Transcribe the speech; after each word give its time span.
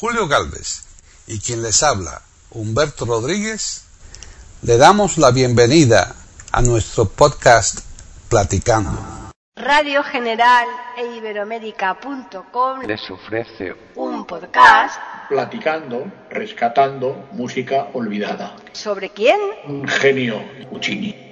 Julio 0.00 0.28
Galvez 0.28 0.84
y 1.26 1.40
quien 1.40 1.60
les 1.60 1.82
habla, 1.82 2.22
Humberto 2.50 3.04
Rodríguez, 3.04 3.84
le 4.62 4.76
damos 4.76 5.18
la 5.18 5.32
bienvenida 5.32 6.14
a 6.52 6.62
nuestro 6.62 7.06
podcast 7.06 7.80
Platicando. 8.28 9.32
Radio 9.56 10.04
General 10.04 10.68
e 10.96 11.16
Iberoamérica.com 11.16 12.82
les 12.86 13.10
ofrece 13.10 13.74
un 13.96 14.24
podcast 14.24 15.00
platicando, 15.28 16.04
rescatando 16.30 17.28
música 17.32 17.88
olvidada. 17.92 18.54
sobre 18.72 19.10
quién? 19.10 19.40
Un 19.66 19.88
genio, 19.88 20.40
Puccini. 20.70 21.27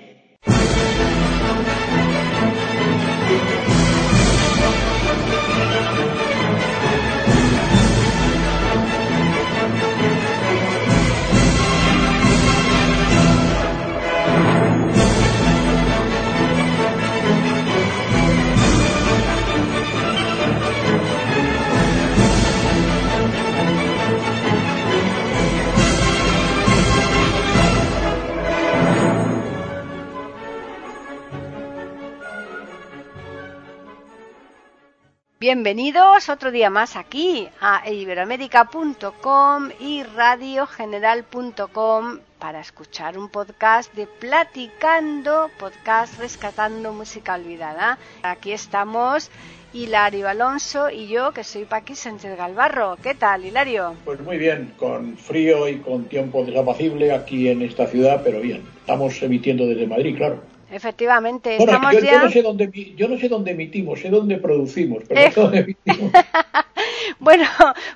Bienvenidos 35.48 36.28
otro 36.28 36.50
día 36.50 36.70
más 36.70 36.96
aquí 36.96 37.46
a 37.60 37.88
iberoamérica.com 37.88 39.68
y 39.78 40.02
radiogeneral.com 40.02 42.18
para 42.40 42.59
escuchar 42.59 43.16
un 43.16 43.29
podcast 43.29 43.95
de 43.95 44.09
Platicando, 44.09 45.48
podcast 45.56 46.18
rescatando 46.18 46.93
música 46.93 47.37
olvidada. 47.37 47.96
Aquí 48.24 48.51
estamos 48.51 49.30
Hilario 49.73 50.29
Alonso 50.29 50.90
y 50.90 51.06
yo, 51.06 51.30
que 51.30 51.45
soy 51.45 51.65
Paqui 51.65 51.95
Sánchez 51.95 52.37
Galvarro. 52.37 52.96
¿Qué 53.01 53.15
tal, 53.15 53.45
Hilario? 53.45 53.95
Pues 54.04 54.21
muy 54.23 54.38
bien, 54.38 54.73
con 54.76 55.16
frío 55.16 55.68
y 55.68 55.76
con 55.76 56.06
tiempo 56.06 56.45
desapacible 56.45 57.12
aquí 57.12 57.49
en 57.49 57.62
esta 57.62 57.87
ciudad, 57.87 58.21
pero 58.24 58.40
bien. 58.40 58.65
Estamos 58.80 59.23
emitiendo 59.23 59.65
desde 59.65 59.87
Madrid, 59.87 60.16
claro. 60.16 60.55
Efectivamente, 60.70 61.56
Bueno, 61.59 61.72
estamos 61.72 61.92
yo, 61.95 62.00
ya... 62.00 62.12
yo 62.12 62.22
no 62.24 62.30
sé 62.30 62.42
dónde, 62.42 62.95
yo 62.96 63.09
no 63.09 63.18
sé 63.18 63.28
dónde 63.28 63.50
emitimos, 63.52 64.00
sé 64.00 64.10
dónde 64.10 64.38
producimos, 64.38 65.04
pero 65.09 65.20
Eh. 65.20 65.32
dónde 65.34 65.59
emitimos. 65.60 66.12
Bueno, 67.20 67.47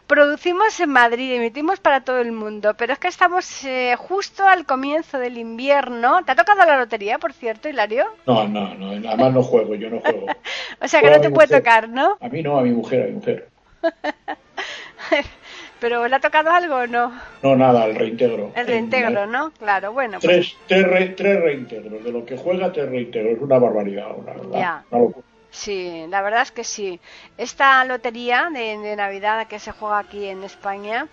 producimos 0.06 0.78
en 0.80 0.90
Madrid, 0.90 1.32
emitimos 1.34 1.78
para 1.80 2.02
todo 2.02 2.20
el 2.20 2.32
mundo, 2.32 2.74
pero 2.78 2.92
es 2.92 2.98
que 2.98 3.08
estamos 3.08 3.64
eh, 3.64 3.94
justo 3.98 4.46
al 4.46 4.64
comienzo 4.66 5.18
del 5.18 5.36
invierno. 5.36 6.24
¿Te 6.24 6.32
ha 6.32 6.36
tocado 6.36 6.64
la 6.64 6.78
lotería, 6.78 7.18
por 7.18 7.32
cierto, 7.32 7.68
Hilario? 7.68 8.06
No, 8.26 8.48
no, 8.48 8.74
no, 8.74 8.90
además 9.08 9.32
no 9.34 9.42
juego, 9.42 9.74
yo 9.74 9.90
no 9.90 10.00
juego. 10.00 10.26
O 10.80 10.88
sea 10.88 11.00
que 11.02 11.10
no 11.10 11.20
te 11.20 11.30
puede 11.30 11.48
mujer. 11.48 11.58
tocar, 11.60 11.88
¿no? 11.88 12.16
A 12.20 12.28
mí 12.28 12.42
no, 12.42 12.58
a 12.58 12.62
mi 12.62 12.70
mujer, 12.70 13.02
a 13.02 13.06
mi 13.06 13.12
mujer. 13.12 13.48
Pero 15.80 16.06
¿le 16.08 16.16
ha 16.16 16.20
tocado 16.20 16.50
algo 16.50 16.76
o 16.76 16.86
no? 16.86 17.12
No, 17.42 17.56
nada, 17.56 17.86
el 17.86 17.94
reintegro. 17.96 18.52
El 18.54 18.66
reintegro, 18.66 19.26
¿no? 19.26 19.50
Claro, 19.52 19.92
bueno, 19.92 20.18
pues 20.20 20.54
Tres, 20.56 20.56
tres, 20.66 20.86
re- 20.86 21.08
tres 21.16 21.40
reintegros, 21.40 22.04
de 22.04 22.12
lo 22.12 22.24
que 22.26 22.36
juega, 22.36 22.70
tres 22.70 22.88
reintegros. 22.90 23.36
Es 23.36 23.42
una 23.42 23.58
barbaridad, 23.58 24.08
una, 24.16 24.32
una- 24.32 24.58
Ya. 24.58 24.84
una 24.90 25.00
locura. 25.00 25.26
sí, 25.50 26.04
la 26.08 26.20
verdad 26.22 26.42
es 26.42 26.52
que 26.52 26.64
sí. 26.64 27.00
Esta 27.38 27.84
lotería 27.86 28.50
de, 28.52 28.76
de 28.78 28.94
Navidad 28.96 29.46
que 29.48 29.58
se 29.58 29.72
juega 29.72 29.98
aquí 30.00 30.26
en 30.26 30.44
España, 30.44 31.06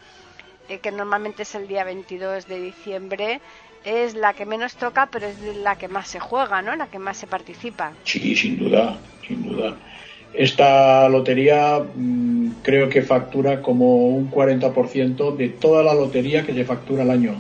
eh, 0.69 0.79
que 0.79 0.91
normalmente 0.91 1.43
es 1.43 1.55
el 1.55 1.67
día 1.67 1.85
22 1.85 2.47
de 2.47 2.59
diciembre, 2.59 3.39
es 3.85 4.15
la 4.15 4.33
que 4.33 4.45
menos 4.45 4.75
toca, 4.75 5.05
pero 5.09 5.27
es 5.27 5.39
la 5.57 5.77
que 5.77 5.87
más 5.87 6.09
se 6.09 6.19
juega, 6.19 6.61
¿no? 6.61 6.75
La 6.75 6.87
que 6.87 6.99
más 6.99 7.15
se 7.15 7.25
participa. 7.27 7.93
Sí, 8.03 8.35
sin 8.35 8.57
duda, 8.59 8.97
sin 9.25 9.43
duda. 9.49 9.75
Esta 10.33 11.09
lotería 11.09 11.79
mm, 11.79 12.61
creo 12.61 12.89
que 12.89 13.01
factura 13.01 13.61
como 13.61 14.07
un 14.07 14.29
40% 14.29 15.35
de 15.35 15.49
toda 15.49 15.83
la 15.83 15.93
lotería 15.93 16.45
que 16.45 16.53
se 16.53 16.65
factura 16.65 17.03
al 17.03 17.11
año. 17.11 17.35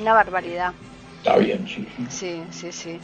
Una 0.00 0.12
barbaridad. 0.12 0.72
Está 1.18 1.36
bien, 1.38 1.66
sí. 1.66 1.86
sí. 1.96 2.06
Sí, 2.10 2.42
sí, 2.50 2.72
sí. 2.72 3.00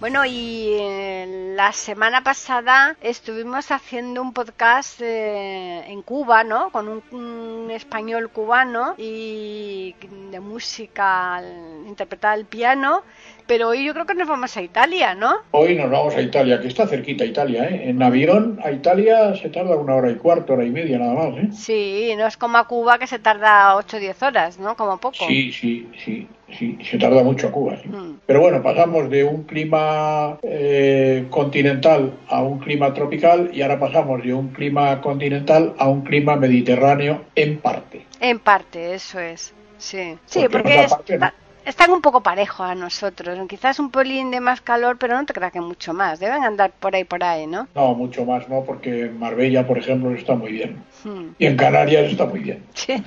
Bueno, 0.00 0.24
y 0.26 0.74
eh, 0.78 1.54
la 1.56 1.72
semana 1.72 2.22
pasada 2.22 2.96
estuvimos 3.00 3.70
haciendo 3.70 4.20
un 4.20 4.32
podcast 4.32 5.00
eh, 5.00 5.84
en 5.86 6.02
Cuba, 6.02 6.44
¿no? 6.44 6.70
Con 6.70 6.88
un, 6.88 7.02
un 7.12 7.70
español 7.70 8.28
cubano 8.28 8.96
y 8.98 9.94
de 10.30 10.40
música 10.40 11.40
interpretada 11.86 12.34
al 12.34 12.44
piano. 12.44 13.02
Pero 13.46 13.68
hoy 13.68 13.84
yo 13.84 13.92
creo 13.92 14.06
que 14.06 14.14
nos 14.14 14.26
vamos 14.26 14.56
a 14.56 14.62
Italia, 14.62 15.14
¿no? 15.14 15.34
Hoy 15.50 15.74
nos 15.76 15.90
vamos 15.90 16.14
a 16.14 16.22
Italia, 16.22 16.60
que 16.60 16.68
está 16.68 16.86
cerquita 16.86 17.24
Italia, 17.24 17.68
¿eh? 17.68 17.90
En 17.90 18.02
avión 18.02 18.58
a 18.64 18.70
Italia 18.70 19.34
se 19.36 19.50
tarda 19.50 19.76
una 19.76 19.94
hora 19.94 20.10
y 20.10 20.14
cuarto, 20.14 20.54
hora 20.54 20.64
y 20.64 20.70
media 20.70 20.98
nada 20.98 21.14
más, 21.14 21.36
¿eh? 21.36 21.48
Sí, 21.52 22.14
no 22.16 22.26
es 22.26 22.38
como 22.38 22.56
a 22.56 22.66
Cuba 22.66 22.98
que 22.98 23.06
se 23.06 23.18
tarda 23.18 23.76
8 23.76 23.96
o 23.96 24.00
10 24.00 24.22
horas, 24.22 24.58
¿no? 24.58 24.76
Como 24.76 24.96
poco. 24.98 25.26
Sí, 25.28 25.52
sí, 25.52 25.86
sí, 26.02 26.26
sí, 26.58 26.78
se 26.82 26.96
tarda 26.96 27.22
mucho 27.22 27.48
a 27.48 27.52
Cuba. 27.52 27.76
sí. 27.82 27.88
Mm. 27.88 28.20
Pero 28.24 28.40
bueno, 28.40 28.62
pasamos 28.62 29.10
de 29.10 29.24
un 29.24 29.42
clima 29.42 30.38
eh, 30.42 31.26
continental 31.28 32.14
a 32.28 32.42
un 32.42 32.60
clima 32.60 32.94
tropical 32.94 33.50
y 33.52 33.60
ahora 33.60 33.78
pasamos 33.78 34.22
de 34.22 34.32
un 34.32 34.48
clima 34.48 35.02
continental 35.02 35.74
a 35.78 35.88
un 35.88 36.00
clima 36.00 36.36
mediterráneo 36.36 37.24
en 37.34 37.58
parte. 37.58 38.06
En 38.20 38.38
parte, 38.38 38.94
eso 38.94 39.20
es. 39.20 39.52
Sí, 39.76 40.16
sí 40.24 40.40
Porque 40.40 40.58
porque 40.58 40.78
otra 40.78 40.88
parte 40.88 41.18
no. 41.18 41.43
Está- 41.64 41.70
están 41.84 41.90
un 41.90 42.00
poco 42.02 42.22
parejos 42.22 42.66
a 42.66 42.74
nosotros. 42.74 43.38
Quizás 43.48 43.78
un 43.78 43.90
pelín 43.90 44.30
de 44.30 44.40
más 44.40 44.60
calor, 44.60 44.96
pero 44.98 45.16
no 45.16 45.26
te 45.26 45.32
creas 45.32 45.52
que 45.52 45.60
mucho 45.60 45.92
más. 45.94 46.20
Deben 46.20 46.44
andar 46.44 46.70
por 46.72 46.94
ahí, 46.94 47.04
por 47.04 47.22
ahí, 47.24 47.46
¿no? 47.46 47.68
No, 47.74 47.94
mucho 47.94 48.24
más, 48.24 48.48
¿no? 48.48 48.62
Porque 48.64 49.02
en 49.06 49.18
Marbella, 49.18 49.66
por 49.66 49.78
ejemplo, 49.78 50.14
está 50.14 50.34
muy 50.34 50.52
bien. 50.52 50.82
Hmm. 51.04 51.30
Y 51.38 51.46
en 51.46 51.56
Canarias 51.56 52.10
está 52.10 52.26
muy 52.26 52.40
bien. 52.40 52.64
Sí. 52.74 52.94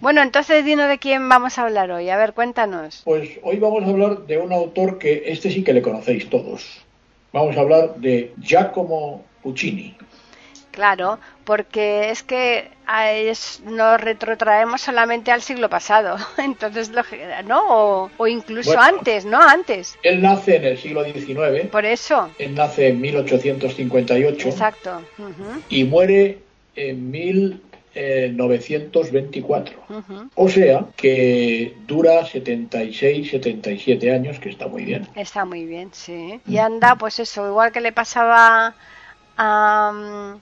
Bueno, 0.00 0.20
entonces 0.20 0.66
dinos 0.66 0.86
de 0.88 0.98
quién 0.98 1.26
vamos 1.30 1.58
a 1.58 1.62
hablar 1.62 1.90
hoy. 1.90 2.10
A 2.10 2.18
ver, 2.18 2.34
cuéntanos. 2.34 3.00
Pues 3.06 3.38
hoy 3.42 3.56
vamos 3.58 3.84
a 3.84 3.86
hablar 3.86 4.26
de 4.26 4.36
un 4.36 4.52
autor 4.52 4.98
que 4.98 5.22
este 5.28 5.50
sí 5.50 5.64
que 5.64 5.72
le 5.72 5.80
conocéis 5.80 6.28
todos. 6.28 6.84
Vamos 7.32 7.56
a 7.56 7.60
hablar 7.60 7.94
de 7.96 8.34
Giacomo 8.38 9.24
Puccini. 9.42 9.96
Claro, 10.74 11.18
porque 11.44 12.10
es 12.10 12.24
que 12.24 12.68
es- 13.30 13.60
nos 13.64 14.00
retrotraemos 14.00 14.80
solamente 14.80 15.30
al 15.30 15.40
siglo 15.40 15.70
pasado. 15.70 16.16
Entonces, 16.36 16.90
¿no? 17.46 17.60
O, 17.68 18.10
o 18.16 18.26
incluso 18.26 18.70
Bueno. 18.70 18.82
antes, 18.82 19.24
¿no? 19.24 19.40
Antes. 19.40 19.96
Él 20.02 20.20
nace 20.20 20.56
en 20.56 20.64
el 20.64 20.76
siglo 20.78 21.04
XIX, 21.04 21.68
Por 21.70 21.84
eso. 21.84 22.28
él 22.40 22.56
nace 22.56 22.88
en 22.88 23.00
1858 23.00 24.48
Exacto. 24.48 25.00
Y 25.68 25.84
muere 25.84 26.38
en 26.74 27.08
1924. 27.12 29.78
ujú. 29.88 30.28
O 30.34 30.48
sea 30.48 30.86
que 30.96 31.72
dura 31.86 32.24
76, 32.26 33.30
77 33.30 34.12
años, 34.12 34.40
que 34.40 34.48
está 34.50 34.66
muy 34.66 34.84
bien. 34.84 35.06
Está 35.14 35.44
muy 35.44 35.66
bien, 35.66 35.90
sí. 35.92 36.40
Y 36.48 36.58
anda, 36.58 36.96
pues 36.96 37.20
eso, 37.20 37.46
igual 37.46 37.70
que 37.70 37.80
le 37.80 37.92
pasaba 37.92 38.74
a 39.36 39.92
mm, 39.92 40.34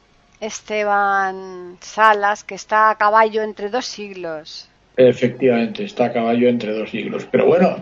Esteban 0.43 1.79
Salas, 1.81 2.45
que 2.45 2.55
está 2.57 2.91
a 2.91 2.99
caballo 2.99 3.43
entre 3.43 3.69
dos 3.71 3.87
siglos. 3.87 4.69
Efectivamente, 4.97 5.85
está 5.85 6.07
a 6.07 6.13
caballo 6.13 6.49
entre 6.49 6.73
dos 6.73 6.91
siglos. 6.91 7.27
Pero 7.31 7.47
bueno, 7.47 7.77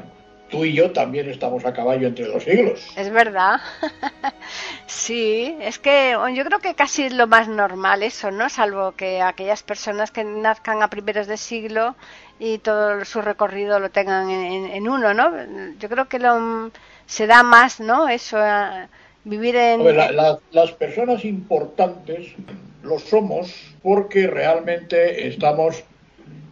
tú 0.50 0.64
y 0.64 0.74
yo 0.74 0.90
también 0.92 1.28
estamos 1.30 1.64
a 1.64 1.72
caballo 1.72 2.06
entre 2.08 2.26
dos 2.26 2.44
siglos. 2.44 2.86
Es 2.96 3.10
verdad. 3.10 3.60
sí, 4.86 5.56
es 5.60 5.78
que 5.78 6.16
yo 6.34 6.44
creo 6.44 6.58
que 6.58 6.74
casi 6.74 7.04
es 7.04 7.12
lo 7.14 7.26
más 7.26 7.48
normal 7.48 8.02
eso, 8.02 8.30
¿no? 8.30 8.48
Salvo 8.48 8.92
que 8.92 9.22
aquellas 9.22 9.62
personas 9.62 10.10
que 10.10 10.22
nazcan 10.24 10.82
a 10.82 10.90
primeros 10.90 11.26
de 11.26 11.36
siglo 11.36 11.96
y 12.38 12.58
todo 12.58 13.04
su 13.04 13.22
recorrido 13.22 13.80
lo 13.80 13.90
tengan 13.90 14.30
en, 14.30 14.66
en- 14.66 14.88
uno, 14.88 15.14
¿no? 15.14 15.32
Yo 15.78 15.88
creo 15.88 16.08
que 16.08 16.18
lo, 16.18 16.70
se 17.06 17.26
da 17.26 17.42
más, 17.42 17.80
¿no? 17.80 18.08
Eso, 18.08 18.38
vivir 19.24 19.56
en... 19.56 19.80
Hombre, 19.80 19.94
la- 19.94 20.12
la- 20.12 20.38
las 20.52 20.72
personas 20.72 21.24
importantes 21.24 22.28
lo 22.82 22.98
somos 22.98 23.54
porque 23.82 24.26
realmente 24.26 25.28
estamos 25.28 25.82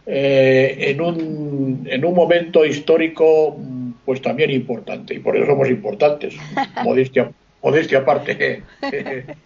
eh, 0.05 0.75
en, 0.79 1.01
un, 1.01 1.87
en 1.89 2.05
un 2.05 2.13
momento 2.13 2.65
histórico 2.65 3.57
pues 4.05 4.21
también 4.21 4.49
importante 4.51 5.13
y 5.13 5.19
por 5.19 5.35
eso 5.37 5.45
somos 5.47 5.69
importantes. 5.69 6.35
Modestia, 6.83 7.31
modestia 7.61 7.99
aparte. 7.99 8.63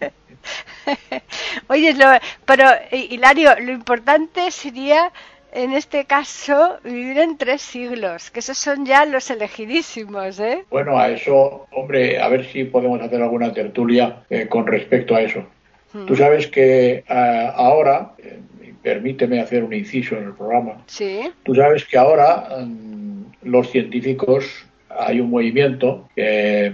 Oye, 1.68 1.94
lo- 1.94 2.18
pero 2.44 2.64
eh, 2.90 3.08
Hilario, 3.10 3.50
lo 3.60 3.72
importante 3.72 4.50
sería 4.50 5.10
en 5.54 5.72
este 5.72 6.04
caso 6.04 6.78
vivir 6.82 7.18
en 7.18 7.38
tres 7.38 7.62
siglos, 7.62 8.30
que 8.30 8.40
esos 8.40 8.58
son 8.58 8.84
ya 8.84 9.06
los 9.06 9.30
elegidísimos, 9.30 10.40
¿eh? 10.40 10.64
Bueno, 10.70 10.98
a 10.98 11.08
eso, 11.08 11.66
hombre, 11.70 12.20
a 12.20 12.28
ver 12.28 12.44
si 12.46 12.64
podemos 12.64 13.00
hacer 13.00 13.22
alguna 13.22 13.52
tertulia 13.52 14.24
eh, 14.28 14.48
con 14.48 14.66
respecto 14.66 15.14
a 15.14 15.22
eso. 15.22 15.46
Mm. 15.92 16.06
Tú 16.06 16.16
sabes 16.16 16.48
que 16.48 17.04
eh, 17.08 17.50
ahora, 17.54 18.12
eh, 18.18 18.40
permíteme 18.82 19.40
hacer 19.40 19.62
un 19.62 19.72
inciso 19.72 20.16
en 20.16 20.24
el 20.24 20.32
programa. 20.34 20.82
Sí. 20.86 21.20
Tú 21.44 21.54
sabes 21.54 21.84
que 21.84 21.96
ahora 21.96 22.48
mm, 22.66 23.22
los 23.44 23.70
científicos, 23.70 24.66
hay 24.90 25.20
un 25.20 25.30
movimiento 25.30 26.08
que, 26.16 26.72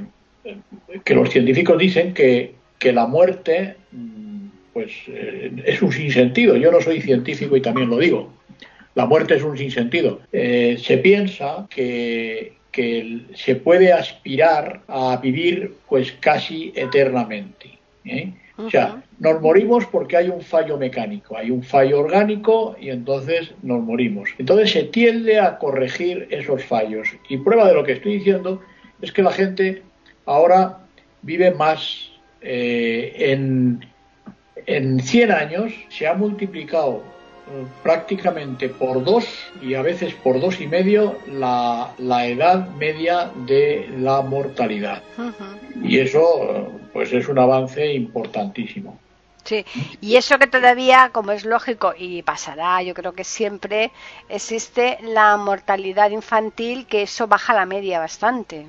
que 1.04 1.14
los 1.14 1.30
científicos 1.30 1.78
dicen 1.78 2.14
que, 2.14 2.54
que 2.78 2.92
la 2.92 3.06
muerte 3.06 3.76
mm, 3.92 4.20
pues 4.72 4.92
eh, 5.08 5.52
es 5.64 5.82
un 5.82 5.92
sinsentido. 5.92 6.56
Yo 6.56 6.70
no 6.72 6.80
soy 6.80 7.00
científico 7.00 7.56
y 7.56 7.60
también 7.60 7.90
lo 7.90 7.98
digo. 7.98 8.32
La 8.94 9.06
muerte 9.06 9.36
es 9.36 9.42
un 9.42 9.56
sinsentido. 9.56 10.20
Eh, 10.32 10.76
se 10.82 10.98
piensa 10.98 11.66
que, 11.70 12.54
que 12.72 13.20
se 13.34 13.56
puede 13.56 13.92
aspirar 13.92 14.82
a 14.88 15.16
vivir 15.16 15.74
pues 15.88 16.12
casi 16.20 16.72
eternamente. 16.74 17.78
¿eh? 18.04 18.32
O 18.56 18.68
sea, 18.68 19.02
nos 19.18 19.40
morimos 19.40 19.86
porque 19.86 20.16
hay 20.16 20.28
un 20.28 20.42
fallo 20.42 20.76
mecánico, 20.76 21.36
hay 21.36 21.50
un 21.50 21.62
fallo 21.62 22.00
orgánico 22.00 22.76
y 22.78 22.90
entonces 22.90 23.52
nos 23.62 23.80
morimos. 23.80 24.28
Entonces 24.38 24.70
se 24.70 24.84
tiende 24.84 25.38
a 25.38 25.58
corregir 25.58 26.26
esos 26.30 26.64
fallos. 26.64 27.08
Y 27.28 27.38
prueba 27.38 27.66
de 27.68 27.74
lo 27.74 27.84
que 27.84 27.92
estoy 27.92 28.18
diciendo 28.18 28.60
es 29.00 29.12
que 29.12 29.22
la 29.22 29.32
gente 29.32 29.82
ahora 30.26 30.78
vive 31.22 31.52
más 31.52 32.10
eh, 32.42 33.14
en, 33.16 33.84
en 34.66 35.00
100 35.00 35.30
años, 35.30 35.72
se 35.88 36.06
ha 36.06 36.14
multiplicado 36.14 37.02
prácticamente 37.82 38.68
por 38.68 39.04
dos 39.04 39.24
y 39.60 39.74
a 39.74 39.82
veces 39.82 40.14
por 40.14 40.40
dos 40.40 40.60
y 40.60 40.66
medio 40.66 41.18
la, 41.26 41.92
la 41.98 42.26
edad 42.26 42.68
media 42.70 43.30
de 43.46 43.88
la 43.98 44.22
mortalidad. 44.22 45.02
Y 45.82 45.98
eso 45.98 46.72
pues 46.92 47.12
es 47.12 47.28
un 47.28 47.38
avance 47.38 47.92
importantísimo. 47.92 48.98
Sí, 49.44 49.64
y 50.00 50.16
eso 50.16 50.38
que 50.38 50.46
todavía, 50.46 51.10
como 51.12 51.32
es 51.32 51.44
lógico 51.44 51.94
y 51.96 52.22
pasará, 52.22 52.82
yo 52.82 52.94
creo 52.94 53.14
que 53.14 53.24
siempre 53.24 53.90
existe 54.28 54.98
la 55.02 55.36
mortalidad 55.38 56.10
infantil, 56.10 56.86
que 56.86 57.02
eso 57.02 57.26
baja 57.26 57.54
la 57.54 57.64
media 57.64 57.98
bastante. 57.98 58.66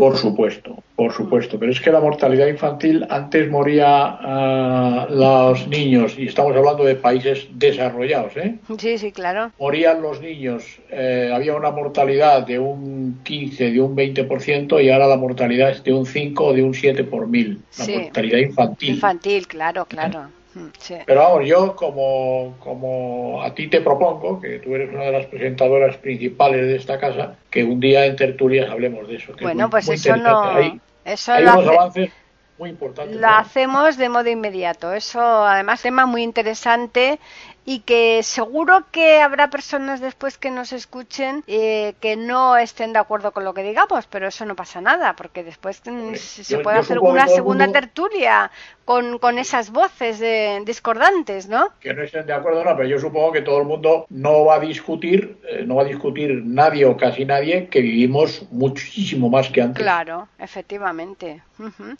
Por 0.00 0.16
supuesto, 0.16 0.82
por 0.96 1.12
supuesto. 1.12 1.58
Pero 1.58 1.72
es 1.72 1.78
que 1.78 1.92
la 1.92 2.00
mortalidad 2.00 2.46
infantil 2.46 3.04
antes 3.10 3.50
moría 3.50 4.18
uh, 4.18 5.14
los 5.14 5.68
niños, 5.68 6.18
y 6.18 6.24
estamos 6.24 6.56
hablando 6.56 6.84
de 6.84 6.94
países 6.94 7.48
desarrollados, 7.52 8.34
¿eh? 8.38 8.54
Sí, 8.78 8.96
sí, 8.96 9.12
claro. 9.12 9.52
Morían 9.60 10.00
los 10.00 10.22
niños, 10.22 10.64
eh, 10.90 11.30
había 11.34 11.54
una 11.54 11.70
mortalidad 11.70 12.46
de 12.46 12.58
un 12.58 13.20
15, 13.24 13.72
de 13.72 13.78
un 13.82 13.94
20%, 13.94 14.82
y 14.82 14.88
ahora 14.88 15.06
la 15.06 15.18
mortalidad 15.18 15.68
es 15.68 15.84
de 15.84 15.92
un 15.92 16.06
5 16.06 16.46
o 16.46 16.52
de 16.54 16.62
un 16.62 16.72
7 16.72 17.04
por 17.04 17.26
mil. 17.28 17.60
La 17.76 17.84
Sí. 17.84 17.92
mortalidad 17.98 18.38
infantil. 18.38 18.94
Infantil, 18.94 19.46
claro, 19.48 19.84
claro. 19.84 20.20
Mm, 20.20 20.39
Sí. 20.78 20.96
Pero 21.06 21.20
vamos, 21.20 21.46
yo 21.46 21.76
como, 21.76 22.56
como 22.58 23.42
a 23.42 23.54
ti 23.54 23.68
te 23.68 23.80
propongo, 23.80 24.40
que 24.40 24.58
tú 24.58 24.74
eres 24.74 24.92
una 24.92 25.04
de 25.04 25.12
las 25.12 25.26
presentadoras 25.26 25.96
principales 25.98 26.66
de 26.66 26.76
esta 26.76 26.98
casa, 26.98 27.36
que 27.50 27.62
un 27.64 27.78
día 27.80 28.04
en 28.06 28.16
tertulias 28.16 28.68
hablemos 28.70 29.06
de 29.08 29.16
eso. 29.16 29.26
que 29.32 29.38
es 29.38 29.42
Bueno, 29.42 29.64
muy- 29.64 29.70
pues 29.70 29.86
muy 29.86 29.94
eso 29.96 30.16
no. 30.16 30.42
Hay, 30.42 30.80
Eso 31.04 31.32
hay 31.32 31.44
lo 31.44 31.52
unos 31.52 31.64
hace- 31.66 31.76
avances 31.78 32.10
muy 32.58 32.70
importantes. 32.70 33.16
Lo 33.16 33.26
¿no? 33.28 33.34
hacemos 33.36 33.96
de 33.96 34.08
modo 34.08 34.28
inmediato. 34.28 34.92
Eso, 34.92 35.20
además, 35.22 35.80
tema 35.82 36.04
muy 36.04 36.22
interesante 36.22 37.18
y 37.64 37.80
que 37.80 38.22
seguro 38.22 38.84
que 38.90 39.20
habrá 39.20 39.48
personas 39.48 40.00
después 40.00 40.36
que 40.38 40.50
nos 40.50 40.72
escuchen 40.72 41.42
eh, 41.46 41.94
que 42.00 42.16
no 42.16 42.56
estén 42.56 42.92
de 42.92 42.98
acuerdo 42.98 43.32
con 43.32 43.44
lo 43.44 43.54
que 43.54 43.62
digamos, 43.62 44.06
pero 44.08 44.26
eso 44.28 44.44
no 44.44 44.56
pasa 44.56 44.80
nada, 44.80 45.14
porque 45.14 45.44
después 45.44 45.80
mm, 45.86 46.14
se 46.16 46.42
yo- 46.56 46.62
puede 46.62 46.76
yo 46.78 46.80
hacer 46.82 46.98
una 46.98 47.28
segunda 47.28 47.64
mundo- 47.66 47.78
tertulia 47.80 48.50
con, 48.90 49.20
con 49.20 49.38
esas 49.38 49.70
voces 49.70 50.18
de- 50.18 50.62
discordantes, 50.66 51.48
¿no? 51.48 51.68
que 51.78 51.94
no 51.94 52.02
estén 52.02 52.26
de 52.26 52.32
acuerdo, 52.32 52.64
no, 52.64 52.76
pero 52.76 52.88
yo 52.88 52.98
supongo 52.98 53.30
que 53.30 53.40
todo 53.42 53.58
el 53.60 53.64
mundo 53.64 54.04
no 54.08 54.44
va 54.46 54.56
a 54.56 54.58
discutir, 54.58 55.38
eh, 55.48 55.62
no 55.64 55.76
va 55.76 55.82
a 55.82 55.84
discutir 55.84 56.42
nadie 56.44 56.84
o 56.86 56.96
casi 56.96 57.24
nadie 57.24 57.68
que 57.68 57.82
vivimos 57.82 58.42
muchísimo 58.50 59.30
más 59.30 59.48
que 59.48 59.62
antes. 59.62 59.80
Claro, 59.80 60.26
efectivamente. 60.40 61.40
Ujú. 61.60 61.94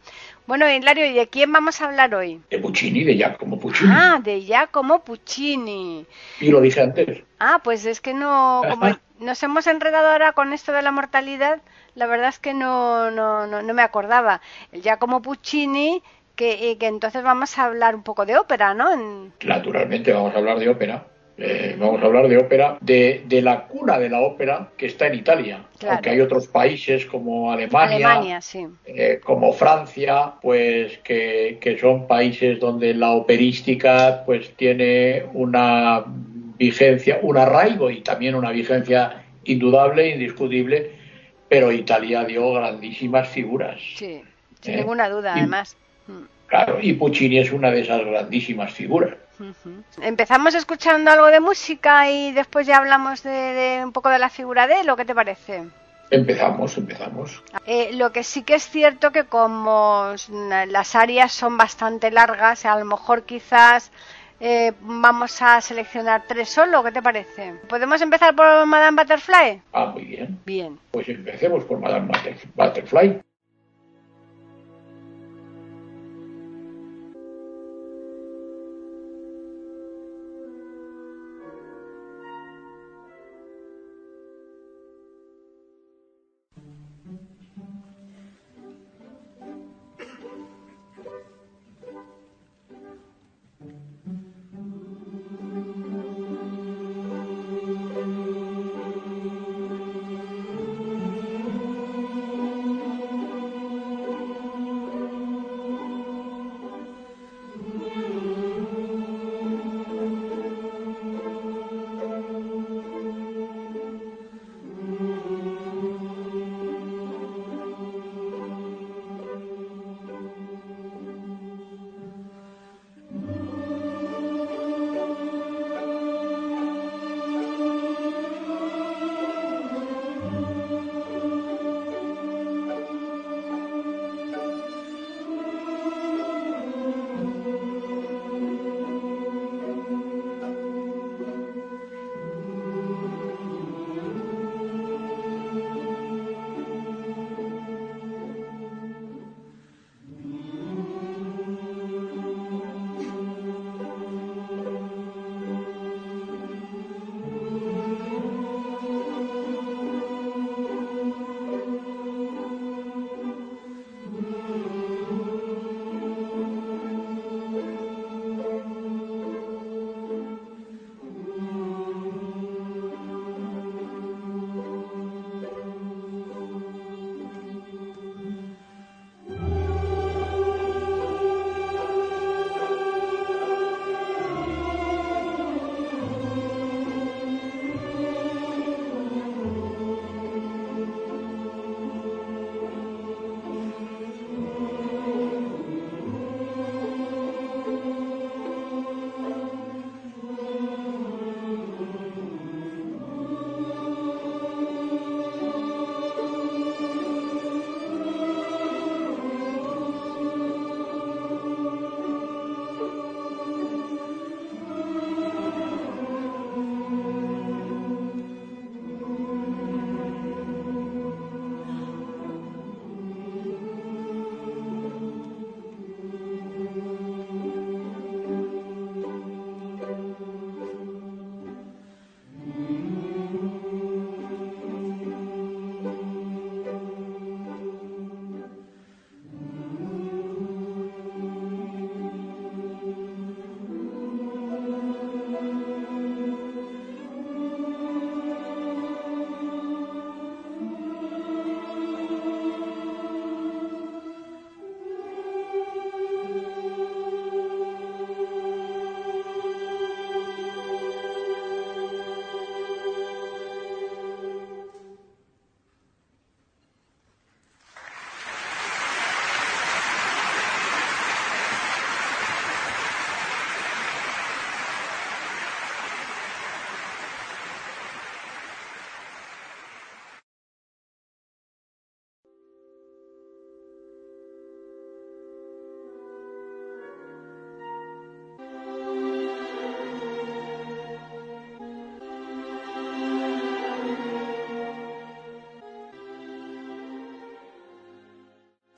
Bueno, 0.48 0.68
Hilario, 0.68 1.06
¿y 1.06 1.12
de 1.12 1.28
quién 1.28 1.52
vamos 1.52 1.80
a 1.80 1.84
hablar 1.84 2.12
hoy? 2.12 2.40
De 2.50 2.58
Puccini, 2.58 3.04
de 3.04 3.14
Giacomo 3.14 3.60
Puccini. 3.60 3.92
Ah, 3.94 4.18
de 4.20 4.40
Giacomo 4.40 5.04
Puccini. 5.04 6.04
Y 6.40 6.48
lo 6.50 6.60
dije 6.60 6.80
antes. 6.80 7.22
Ah, 7.38 7.60
pues 7.62 7.86
es 7.86 8.00
que 8.00 8.14
no, 8.14 8.62
como 8.68 8.98
nos 9.20 9.40
hemos 9.44 9.68
enredado 9.68 10.08
ahora 10.08 10.32
con 10.32 10.52
esto 10.52 10.72
de 10.72 10.82
la 10.82 10.90
mortalidad, 10.90 11.60
la 11.94 12.06
verdad 12.06 12.30
es 12.30 12.40
que 12.40 12.52
no, 12.52 13.12
no, 13.12 13.46
no, 13.46 13.62
no 13.62 13.74
me 13.74 13.82
acordaba. 13.82 14.40
El 14.72 14.82
Giacomo 14.82 15.22
Puccini, 15.22 16.02
que, 16.40 16.70
y 16.70 16.76
que 16.76 16.86
entonces 16.86 17.22
vamos 17.22 17.56
a 17.58 17.64
hablar 17.66 17.94
un 17.94 18.02
poco 18.02 18.24
de 18.26 18.36
ópera, 18.36 18.74
¿no? 18.74 18.92
En- 18.92 19.32
Naturalmente 19.44 20.12
vamos 20.12 20.34
a 20.34 20.38
hablar 20.38 20.58
de 20.58 20.68
ópera. 20.68 21.06
Eh, 21.42 21.74
vamos 21.78 22.02
a 22.02 22.06
hablar 22.06 22.28
de 22.28 22.36
ópera, 22.36 22.76
de, 22.82 23.22
de 23.26 23.40
la 23.40 23.66
cuna 23.66 23.98
de 23.98 24.10
la 24.10 24.20
ópera 24.20 24.68
que 24.76 24.86
está 24.86 25.06
en 25.06 25.14
Italia. 25.14 25.64
Claro. 25.78 25.94
Aunque 25.94 26.10
hay 26.10 26.20
otros 26.20 26.46
países 26.48 27.06
como 27.06 27.50
Alemania, 27.50 27.96
Alemania, 27.96 28.40
sí. 28.42 28.66
eh, 28.84 29.20
como 29.24 29.52
Francia, 29.54 30.34
pues 30.42 30.98
que, 30.98 31.58
que 31.60 31.78
son 31.78 32.06
países 32.06 32.60
donde 32.60 32.92
la 32.92 33.12
operística 33.12 34.22
pues 34.26 34.54
tiene 34.56 35.24
una 35.32 36.04
vigencia, 36.58 37.20
un 37.22 37.38
arraigo 37.38 37.90
y 37.90 38.02
también 38.02 38.34
una 38.34 38.50
vigencia 38.50 39.24
indudable, 39.44 40.10
indiscutible, 40.10 40.90
pero 41.48 41.72
Italia 41.72 42.24
dio 42.24 42.52
grandísimas 42.52 43.28
figuras. 43.28 43.80
Sí, 43.96 44.22
sin 44.60 44.74
Eh, 44.74 44.76
ninguna 44.76 45.08
duda, 45.08 45.34
además. 45.36 45.74
Claro, 46.46 46.78
y 46.80 46.94
Puccini 46.94 47.38
es 47.38 47.52
una 47.52 47.70
de 47.70 47.80
esas 47.82 48.04
grandísimas 48.04 48.72
figuras. 48.72 49.14
Empezamos 50.02 50.54
escuchando 50.54 51.10
algo 51.10 51.26
de 51.26 51.40
música 51.40 52.10
y 52.10 52.32
después 52.32 52.66
ya 52.66 52.78
hablamos 52.78 53.22
de, 53.22 53.30
de 53.30 53.84
un 53.84 53.92
poco 53.92 54.08
de 54.10 54.18
la 54.18 54.28
figura 54.28 54.66
de 54.66 54.80
él, 54.80 54.90
¿o 54.90 54.96
qué 54.96 55.04
te 55.04 55.14
parece? 55.14 55.64
Empezamos, 56.10 56.76
empezamos. 56.76 57.42
Eh, 57.66 57.90
lo 57.94 58.10
que 58.12 58.24
sí 58.24 58.42
que 58.42 58.54
es 58.56 58.68
cierto 58.68 59.12
que 59.12 59.24
como 59.24 60.12
las 60.68 60.94
áreas 60.96 61.30
son 61.32 61.56
bastante 61.56 62.10
largas, 62.10 62.66
a 62.66 62.76
lo 62.76 62.84
mejor 62.84 63.22
quizás 63.22 63.92
eh, 64.40 64.72
vamos 64.80 65.40
a 65.40 65.60
seleccionar 65.60 66.24
tres 66.26 66.48
solo, 66.48 66.82
¿qué 66.82 66.90
te 66.90 67.00
parece? 67.00 67.54
¿Podemos 67.68 68.02
empezar 68.02 68.34
por 68.34 68.66
Madame 68.66 69.00
Butterfly? 69.00 69.62
Ah, 69.72 69.86
muy 69.94 70.04
bien. 70.04 70.38
Bien. 70.44 70.78
Pues 70.90 71.08
empecemos 71.08 71.62
por 71.64 71.78
Madame 71.78 72.08
Butter- 72.08 72.36
Butterfly. 72.56 73.20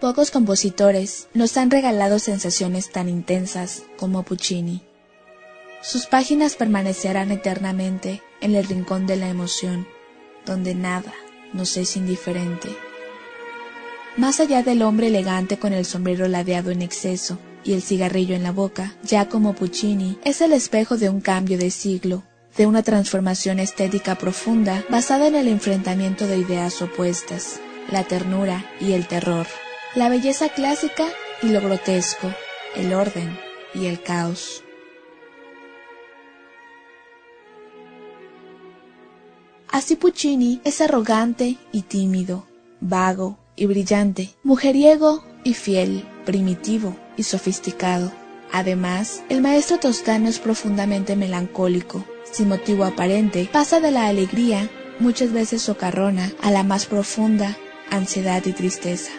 Pocos 0.02 0.32
compositores 0.32 1.28
nos 1.32 1.56
han 1.56 1.70
regalado 1.70 2.18
sensaciones 2.18 2.90
tan 2.90 3.08
intensas 3.08 3.84
como 3.96 4.24
Puccini. 4.24 4.82
Sus 5.80 6.06
páginas 6.06 6.56
permanecerán 6.56 7.30
eternamente 7.30 8.20
en 8.40 8.56
el 8.56 8.64
rincón 8.64 9.06
de 9.06 9.14
la 9.14 9.28
emoción, 9.28 9.86
donde 10.44 10.74
nada 10.74 11.12
nos 11.52 11.76
es 11.76 11.96
indiferente. 11.96 12.68
Más 14.16 14.40
allá 14.40 14.64
del 14.64 14.82
hombre 14.82 15.06
elegante 15.06 15.60
con 15.60 15.72
el 15.72 15.84
sombrero 15.84 16.26
ladeado 16.26 16.72
en 16.72 16.82
exceso 16.82 17.38
y 17.62 17.74
el 17.74 17.80
cigarrillo 17.80 18.34
en 18.34 18.42
la 18.42 18.50
boca, 18.50 18.96
ya 19.04 19.28
como 19.28 19.54
Puccini, 19.54 20.18
es 20.24 20.40
el 20.40 20.52
espejo 20.52 20.96
de 20.96 21.10
un 21.10 21.20
cambio 21.20 21.58
de 21.58 21.70
siglo, 21.70 22.24
de 22.56 22.66
una 22.66 22.82
transformación 22.82 23.60
estética 23.60 24.16
profunda 24.16 24.84
basada 24.90 25.28
en 25.28 25.36
el 25.36 25.46
enfrentamiento 25.46 26.26
de 26.26 26.38
ideas 26.38 26.82
opuestas, 26.82 27.60
la 27.88 28.02
ternura 28.02 28.68
y 28.80 28.94
el 28.94 29.06
terror, 29.06 29.46
la 29.94 30.08
belleza 30.08 30.48
clásica 30.48 31.04
y 31.42 31.48
lo 31.48 31.60
grotesco, 31.60 32.32
el 32.76 32.94
orden 32.94 33.38
y 33.74 33.86
el 33.86 34.02
caos. 34.02 34.64
Así 39.68 39.96
Puccini 39.96 40.60
es 40.64 40.80
arrogante 40.80 41.56
y 41.72 41.82
tímido, 41.82 42.46
vago 42.80 43.38
y 43.56 43.66
brillante, 43.66 44.30
mujeriego 44.42 45.24
y 45.44 45.54
fiel, 45.54 46.04
primitivo 46.24 46.96
y 47.16 47.22
sofisticado. 47.22 48.12
Además, 48.50 49.22
el 49.30 49.40
maestro 49.40 49.78
toscano 49.78 50.28
es 50.28 50.38
profundamente 50.38 51.16
melancólico, 51.16 52.04
sin 52.30 52.48
motivo 52.48 52.84
aparente, 52.84 53.48
pasa 53.50 53.80
de 53.80 53.90
la 53.90 54.08
alegría, 54.08 54.68
muchas 55.00 55.32
veces 55.32 55.62
socarrona, 55.62 56.32
a 56.42 56.50
la 56.50 56.62
más 56.62 56.84
profunda 56.84 57.56
ansiedad 57.90 58.42
y 58.44 58.52
tristeza. 58.52 59.10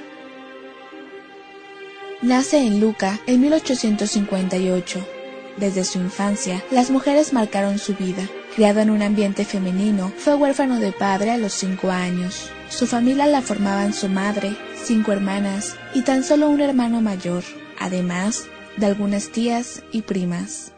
Nace 2.23 2.65
en 2.65 2.79
Luca 2.79 3.19
en 3.27 3.41
1858. 3.41 5.05
Desde 5.57 5.83
su 5.83 5.99
infancia, 5.99 6.63
las 6.71 6.89
mujeres 6.89 7.33
marcaron 7.33 7.77
su 7.79 7.95
vida. 7.95 8.27
Criado 8.55 8.79
en 8.79 8.89
un 8.89 9.01
ambiente 9.01 9.43
femenino, 9.43 10.11
fue 10.17 10.33
huérfano 10.33 10.79
de 10.79 10.93
padre 10.93 11.31
a 11.31 11.37
los 11.37 11.51
cinco 11.51 11.91
años. 11.91 12.49
Su 12.69 12.87
familia 12.87 13.27
la 13.27 13.41
formaban 13.41 13.93
su 13.93 14.07
madre, 14.07 14.55
cinco 14.83 15.11
hermanas 15.11 15.75
y 15.93 16.03
tan 16.03 16.23
solo 16.23 16.49
un 16.49 16.61
hermano 16.61 17.01
mayor, 17.01 17.43
además 17.77 18.45
de 18.77 18.85
algunas 18.85 19.29
tías 19.29 19.83
y 19.91 20.03
primas 20.03 20.71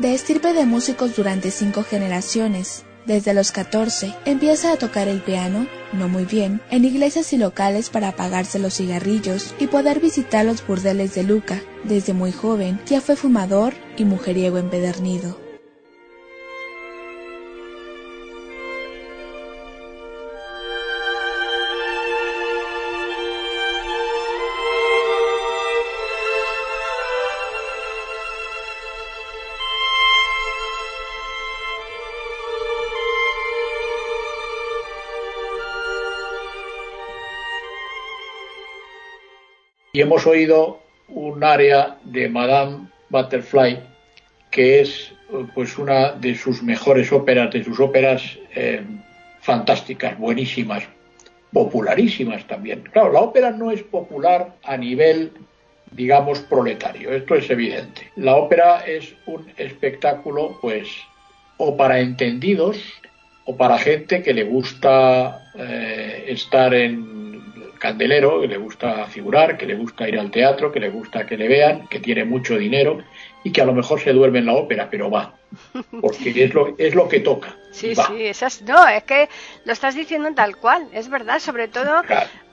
de 0.00 0.14
estirpe 0.14 0.54
de 0.54 0.64
músicos 0.64 1.14
durante 1.14 1.50
cinco 1.50 1.82
generaciones. 1.82 2.84
Desde 3.10 3.34
los 3.34 3.50
14 3.50 4.14
empieza 4.24 4.72
a 4.72 4.76
tocar 4.76 5.08
el 5.08 5.20
piano, 5.20 5.66
no 5.92 6.08
muy 6.08 6.26
bien, 6.26 6.60
en 6.70 6.84
iglesias 6.84 7.32
y 7.32 7.38
locales 7.38 7.90
para 7.90 8.10
apagarse 8.10 8.60
los 8.60 8.74
cigarrillos 8.74 9.52
y 9.58 9.66
poder 9.66 9.98
visitar 9.98 10.46
los 10.46 10.64
burdeles 10.64 11.16
de 11.16 11.24
Luca. 11.24 11.60
Desde 11.82 12.12
muy 12.12 12.30
joven 12.30 12.78
ya 12.86 13.00
fue 13.00 13.16
fumador 13.16 13.74
y 13.96 14.04
mujeriego 14.04 14.58
empedernido. 14.58 15.49
Y 39.92 40.00
hemos 40.00 40.26
oído 40.26 40.80
un 41.08 41.42
área 41.42 41.98
de 42.04 42.28
Madame 42.28 42.86
Butterfly 43.08 43.80
que 44.50 44.80
es 44.80 45.12
pues 45.54 45.78
una 45.78 46.12
de 46.12 46.34
sus 46.34 46.62
mejores 46.62 47.12
óperas, 47.12 47.52
de 47.52 47.64
sus 47.64 47.78
óperas 47.78 48.38
eh, 48.54 48.82
fantásticas, 49.40 50.18
buenísimas, 50.18 50.84
popularísimas 51.52 52.46
también. 52.46 52.82
Claro, 52.92 53.12
la 53.12 53.20
ópera 53.20 53.50
no 53.50 53.70
es 53.70 53.82
popular 53.82 54.54
a 54.64 54.76
nivel, 54.76 55.32
digamos, 55.92 56.40
proletario, 56.40 57.12
esto 57.12 57.36
es 57.36 57.48
evidente. 57.50 58.10
La 58.16 58.36
ópera 58.36 58.84
es 58.86 59.14
un 59.26 59.46
espectáculo, 59.56 60.58
pues, 60.60 60.88
o 61.56 61.76
para 61.76 62.00
entendidos, 62.00 62.78
o 63.44 63.56
para 63.56 63.78
gente 63.78 64.22
que 64.22 64.34
le 64.34 64.44
gusta 64.44 65.50
eh, 65.56 66.24
estar 66.28 66.74
en 66.74 67.19
candelero, 67.80 68.40
que 68.40 68.46
le 68.46 68.58
gusta 68.58 69.06
figurar, 69.06 69.58
que 69.58 69.66
le 69.66 69.74
gusta 69.74 70.08
ir 70.08 70.18
al 70.20 70.30
teatro, 70.30 70.70
que 70.70 70.78
le 70.78 70.90
gusta 70.90 71.26
que 71.26 71.36
le 71.36 71.48
vean, 71.48 71.88
que 71.88 71.98
tiene 71.98 72.24
mucho 72.24 72.56
dinero 72.56 72.98
y 73.42 73.52
que 73.52 73.62
a 73.62 73.64
lo 73.64 73.72
mejor 73.72 74.00
se 74.00 74.12
duerme 74.12 74.40
en 74.40 74.46
la 74.46 74.54
ópera, 74.54 74.88
pero 74.90 75.10
va, 75.10 75.34
porque 76.00 76.44
es 76.44 76.54
lo, 76.54 76.74
es 76.76 76.94
lo 76.94 77.08
que 77.08 77.20
toca. 77.20 77.56
Sí, 77.72 77.94
sí, 77.94 78.26
esas, 78.26 78.62
no, 78.62 78.86
es 78.88 79.04
que 79.04 79.28
lo 79.64 79.72
estás 79.72 79.94
diciendo 79.94 80.28
tal 80.34 80.56
cual, 80.56 80.88
es 80.92 81.08
verdad, 81.08 81.38
sobre 81.38 81.68
todo 81.68 82.02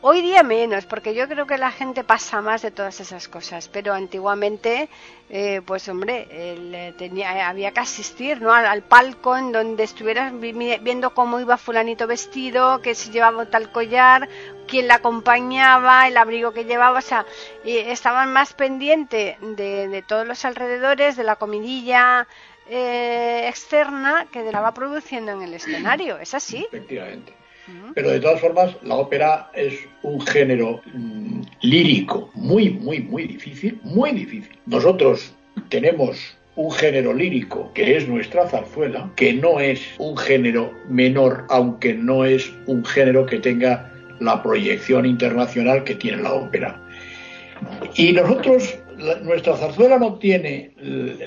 hoy 0.01 0.21
día 0.21 0.43
menos, 0.43 0.85
porque 0.85 1.15
yo 1.15 1.27
creo 1.27 1.47
que 1.47 1.57
la 1.57 1.71
gente 1.71 2.03
pasa 2.03 2.41
más 2.41 2.61
de 2.61 2.69
todas 2.69 2.99
esas 2.99 3.27
cosas, 3.27 3.67
pero 3.67 3.93
antiguamente, 3.93 4.89
eh, 5.29 5.61
pues 5.65 5.89
hombre, 5.89 6.27
eh, 6.29 6.93
tenía, 6.97 7.49
había 7.49 7.71
que 7.71 7.79
asistir 7.79 8.41
¿no? 8.41 8.53
Al, 8.53 8.83
palco 8.83 9.35
en 9.35 9.51
donde 9.51 9.83
estuvieras 9.83 10.31
viendo 10.39 11.13
cómo 11.15 11.39
iba 11.39 11.57
fulanito 11.57 12.05
vestido, 12.05 12.81
que 12.81 12.93
se 12.93 13.11
llevaba 13.11 13.47
tal 13.47 13.71
collar, 13.71 14.29
quién 14.67 14.87
la 14.87 14.95
acompañaba, 14.95 16.07
el 16.07 16.17
abrigo 16.17 16.53
que 16.53 16.65
llevaba, 16.65 16.99
o 16.99 17.01
sea, 17.01 17.25
estaban 17.71 18.31
más 18.31 18.53
pendientes 18.53 19.37
de, 19.41 19.87
de 19.87 20.01
todos 20.01 20.25
los 20.25 20.45
alrededores, 20.45 21.17
de 21.17 21.23
la 21.23 21.35
comidilla, 21.35 22.27
eh, 22.69 23.47
externa 23.47 24.27
que 24.31 24.43
la 24.51 24.59
va 24.59 24.73
produciendo 24.73 25.31
en 25.31 25.41
el 25.41 25.53
escenario. 25.53 26.17
Es 26.17 26.33
así. 26.33 26.65
Efectivamente. 26.67 27.33
Pero 27.95 28.11
de 28.11 28.19
todas 28.19 28.39
formas, 28.39 28.75
la 28.81 28.95
ópera 28.95 29.51
es 29.53 29.87
un 30.01 30.21
género 30.21 30.81
mm, 30.93 31.41
lírico 31.61 32.29
muy, 32.33 32.69
muy, 32.69 33.01
muy 33.01 33.27
difícil, 33.27 33.79
muy 33.83 34.11
difícil. 34.11 34.57
Nosotros 34.65 35.33
tenemos 35.69 36.37
un 36.55 36.71
género 36.71 37.13
lírico 37.13 37.71
que 37.73 37.97
es 37.97 38.07
nuestra 38.07 38.47
zarzuela, 38.47 39.11
que 39.15 39.33
no 39.33 39.59
es 39.59 39.81
un 39.97 40.17
género 40.17 40.73
menor, 40.87 41.45
aunque 41.49 41.93
no 41.93 42.25
es 42.25 42.51
un 42.67 42.85
género 42.85 43.25
que 43.25 43.39
tenga 43.39 43.91
la 44.19 44.41
proyección 44.41 45.05
internacional 45.05 45.83
que 45.83 45.95
tiene 45.95 46.23
la 46.23 46.33
ópera. 46.33 46.81
Y 47.95 48.13
nosotros 48.13 48.77
nuestra 49.23 49.55
zarzuela 49.55 49.99
no 49.99 50.15
tiene 50.15 50.71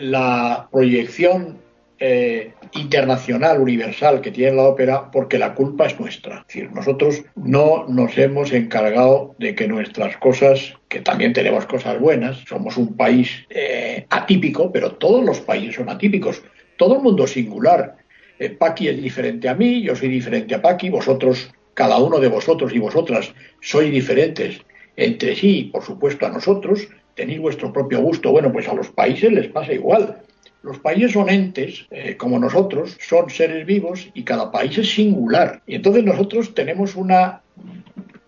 la 0.01 0.69
proyección 0.71 1.59
eh, 2.03 2.55
internacional, 2.73 3.61
universal 3.61 4.21
que 4.23 4.31
tiene 4.31 4.57
la 4.57 4.63
ópera 4.63 5.11
porque 5.11 5.39
la 5.39 5.55
culpa 5.55 5.87
es 5.87 6.01
nuestra. 6.01 6.39
Es 6.39 6.47
decir, 6.47 6.73
nosotros 6.73 7.23
no 7.37 7.85
nos 7.89 8.17
hemos 8.17 8.53
encargado 8.53 9.35
de 9.39 9.55
que 9.55 9.69
nuestras 9.69 10.17
cosas, 10.17 10.75
que 10.89 11.01
también 11.01 11.33
tenemos 11.33 11.67
cosas 11.67 12.01
buenas, 12.01 12.39
somos 12.49 12.77
un 12.77 12.97
país 12.97 13.45
eh, 13.51 14.07
atípico, 14.09 14.73
pero 14.73 14.93
todos 14.93 15.25
los 15.25 15.41
países 15.41 15.75
son 15.75 15.91
atípicos, 15.91 16.43
todo 16.77 16.97
el 16.97 17.03
mundo 17.03 17.25
es 17.25 17.33
singular. 17.33 17.97
Eh, 18.39 18.49
Paqui 18.49 18.89
es 18.89 19.03
diferente 19.03 19.49
a 19.49 19.55
mí, 19.55 19.83
yo 19.83 19.95
soy 19.95 20.09
diferente 20.09 20.55
a 20.55 20.63
Paqui, 20.63 20.89
vosotros, 20.89 21.53
cada 21.75 21.99
uno 21.99 22.19
de 22.19 22.29
vosotros 22.29 22.73
y 22.75 22.79
vosotras 22.79 23.35
sois 23.61 23.91
diferentes 23.93 24.63
entre 25.01 25.35
sí, 25.35 25.71
por 25.73 25.83
supuesto, 25.83 26.27
a 26.27 26.31
nosotros, 26.31 26.89
tenéis 27.15 27.41
vuestro 27.41 27.73
propio 27.73 28.01
gusto. 28.01 28.31
Bueno, 28.31 28.53
pues 28.53 28.69
a 28.69 28.75
los 28.75 28.89
países 28.89 29.33
les 29.33 29.49
pasa 29.49 29.73
igual. 29.73 30.19
Los 30.63 30.79
países 30.79 31.13
son 31.13 31.31
entes, 31.31 31.87
eh, 31.91 32.17
como 32.19 32.39
nosotros, 32.39 32.99
son 33.01 33.31
seres 33.31 33.65
vivos 33.65 34.11
y 34.13 34.25
cada 34.25 34.51
país 34.53 34.77
es 34.77 34.91
singular. 34.91 35.63
Y 35.67 35.77
entonces 35.77 36.05
nosotros 36.05 36.55
tenemos 36.55 36.97
una 36.97 37.41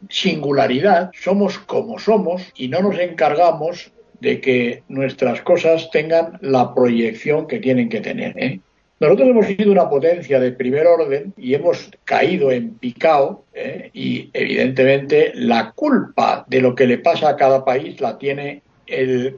singularidad, 0.08 1.10
somos 1.12 1.58
como 1.58 1.98
somos 1.98 2.42
y 2.56 2.68
no 2.68 2.80
nos 2.80 2.98
encargamos 2.98 3.92
de 4.20 4.40
que 4.40 4.82
nuestras 4.88 5.42
cosas 5.42 5.90
tengan 5.90 6.38
la 6.40 6.74
proyección 6.74 7.46
que 7.46 7.58
tienen 7.58 7.90
que 7.90 8.00
tener. 8.00 8.38
¿eh? 8.38 8.60
Nosotros 9.02 9.30
hemos 9.30 9.46
sido 9.46 9.72
una 9.72 9.90
potencia 9.90 10.38
de 10.38 10.52
primer 10.52 10.86
orden 10.86 11.34
y 11.36 11.54
hemos 11.54 11.90
caído 12.04 12.52
en 12.52 12.74
picado 12.74 13.44
¿eh? 13.52 13.90
y 13.92 14.30
evidentemente 14.32 15.32
la 15.34 15.72
culpa 15.72 16.44
de 16.46 16.60
lo 16.60 16.76
que 16.76 16.86
le 16.86 16.98
pasa 16.98 17.30
a 17.30 17.36
cada 17.36 17.64
país 17.64 18.00
la 18.00 18.16
tiene 18.16 18.62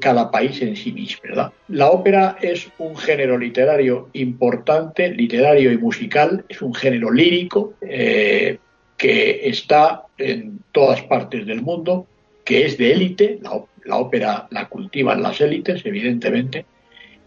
cada 0.00 0.30
país 0.30 0.61
en 0.61 0.76
sí 0.76 0.92
mismo. 0.92 1.23
¿verdad? 1.23 1.50
La 1.68 1.90
ópera 1.90 2.37
es 2.42 2.68
un 2.76 2.94
género 2.94 3.38
literario 3.38 4.11
importante, 4.12 5.09
literario 5.09 5.73
y 5.73 5.78
musical, 5.78 6.44
es 6.47 6.61
un 6.61 6.75
género 6.75 7.11
lírico 7.11 7.73
eh, 7.80 8.59
que 8.99 9.49
está 9.49 10.02
en 10.18 10.59
todas 10.73 11.00
partes 11.04 11.47
del 11.47 11.62
mundo, 11.62 12.06
que 12.44 12.66
es 12.66 12.76
de 12.76 12.92
élite, 12.92 13.38
la, 13.40 13.64
la 13.87 13.97
ópera 13.97 14.47
la 14.50 14.68
cultivan 14.68 15.23
las 15.23 15.40
élites, 15.40 15.80
evidentemente, 15.87 16.66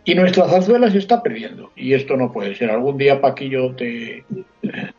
y 0.08 0.16
nuestra 0.16 0.48
zarzuela 0.48 0.90
se 0.90 1.00
está 1.00 1.22
perdiendo. 1.22 1.70
Y 1.76 1.94
esto 1.94 2.16
no 2.16 2.32
puede 2.32 2.56
ser. 2.56 2.72
Algún 2.72 2.98
día, 2.98 3.20
Paquillo, 3.20 3.76
te, 3.76 4.24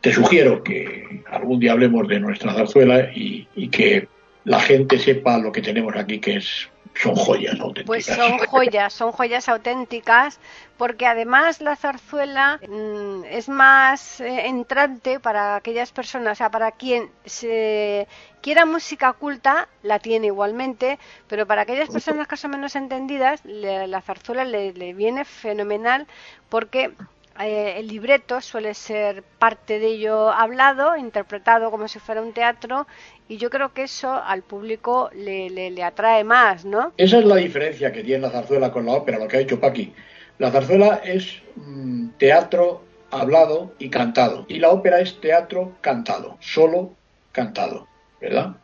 te 0.01 0.13
sugiero 0.13 0.63
que 0.63 1.23
algún 1.31 1.59
día 1.59 1.71
hablemos 1.71 2.07
de 2.07 2.19
nuestra 2.19 2.53
zarzuela 2.53 3.09
y, 3.15 3.47
que 3.69 4.07
la 4.45 4.59
gente 4.59 4.99
sepa 4.99 5.39
lo 5.39 5.51
que 5.51 5.63
tenemos 5.63 5.95
aquí, 5.95 6.19
que 6.19 6.35
es 6.35 6.69
son 7.01 7.15
joyas 7.15 7.59
auténticas. 7.59 7.85
Pues 7.85 8.05
son 8.05 8.37
joyas, 8.39 8.93
son 8.93 9.11
joyas 9.11 9.47
auténticas, 9.47 10.39
porque 10.77 11.07
además 11.07 11.61
la 11.61 11.75
zarzuela 11.75 12.59
mm, 12.67 13.23
es 13.25 13.47
más 13.47 14.19
eh, 14.19 14.47
entrante 14.47 15.19
para 15.19 15.55
aquellas 15.55 15.91
personas, 15.91 16.33
o 16.33 16.35
sea, 16.35 16.51
para 16.51 16.71
quien 16.71 17.09
se 17.25 18.07
quiera 18.41 18.65
música 18.65 19.13
culta, 19.13 19.69
la 19.81 19.99
tiene 19.99 20.27
igualmente, 20.27 20.99
pero 21.27 21.45
para 21.47 21.61
aquellas 21.61 21.89
personas 21.89 22.27
que 22.27 22.37
son 22.37 22.51
menos 22.51 22.75
entendidas, 22.75 23.41
la 23.45 24.01
zarzuela 24.01 24.43
le, 24.43 24.73
le 24.73 24.93
viene 24.93 25.23
fenomenal 25.23 26.05
porque 26.49 26.91
eh, 27.39 27.75
el 27.79 27.87
libreto 27.87 28.41
suele 28.41 28.73
ser 28.73 29.23
parte 29.23 29.79
de 29.79 29.87
ello 29.87 30.29
hablado, 30.29 30.97
interpretado 30.97 31.71
como 31.71 31.87
si 31.87 31.97
fuera 31.97 32.21
un 32.21 32.33
teatro, 32.33 32.85
y 33.29 33.37
yo 33.37 33.51
creo 33.51 33.73
que 33.73 33.83
eso 33.83 34.11
al 34.11 34.41
público 34.41 35.11
le, 35.13 35.49
le, 35.49 35.83
atrae 35.83 36.23
más, 36.23 36.65
¿no? 36.65 36.91
Esa 36.97 37.19
es 37.19 37.25
la 37.25 37.35
diferencia 37.35 37.91
que 37.91 38.03
tiene 38.03 38.23
la 38.23 38.31
zarzuela 38.31 38.71
con 38.71 38.87
la 38.87 38.93
ópera, 38.93 39.19
lo 39.19 39.27
que 39.27 39.37
ha 39.37 39.39
dicho 39.39 39.59
Paqui. 39.59 39.93
La 40.39 40.51
zarzuela 40.51 41.01
es 41.05 41.41
mm, 41.55 42.09
teatro 42.17 42.83
hablado 43.11 43.71
y 43.77 43.89
cantado, 43.89 44.45
y 44.49 44.57
la 44.57 44.71
ópera 44.71 44.99
es 44.99 45.21
teatro 45.21 45.73
cantado, 45.79 46.37
solo 46.39 46.95
cantado, 47.31 47.87
¿verdad? 48.19 48.55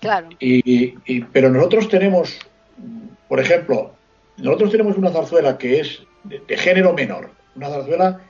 Claro. 0.00 0.30
Y, 0.40 0.94
y, 1.04 1.20
pero 1.24 1.50
nosotros 1.50 1.88
tenemos, 1.90 2.38
por 3.28 3.40
ejemplo, 3.40 3.92
nosotros 4.38 4.70
tenemos 4.70 4.96
una 4.96 5.10
zarzuela 5.10 5.58
que 5.58 5.80
es 5.80 6.02
de 6.24 6.56
género 6.56 6.94
menor, 6.94 7.30
una 7.56 7.68
zarzuela 7.68 8.20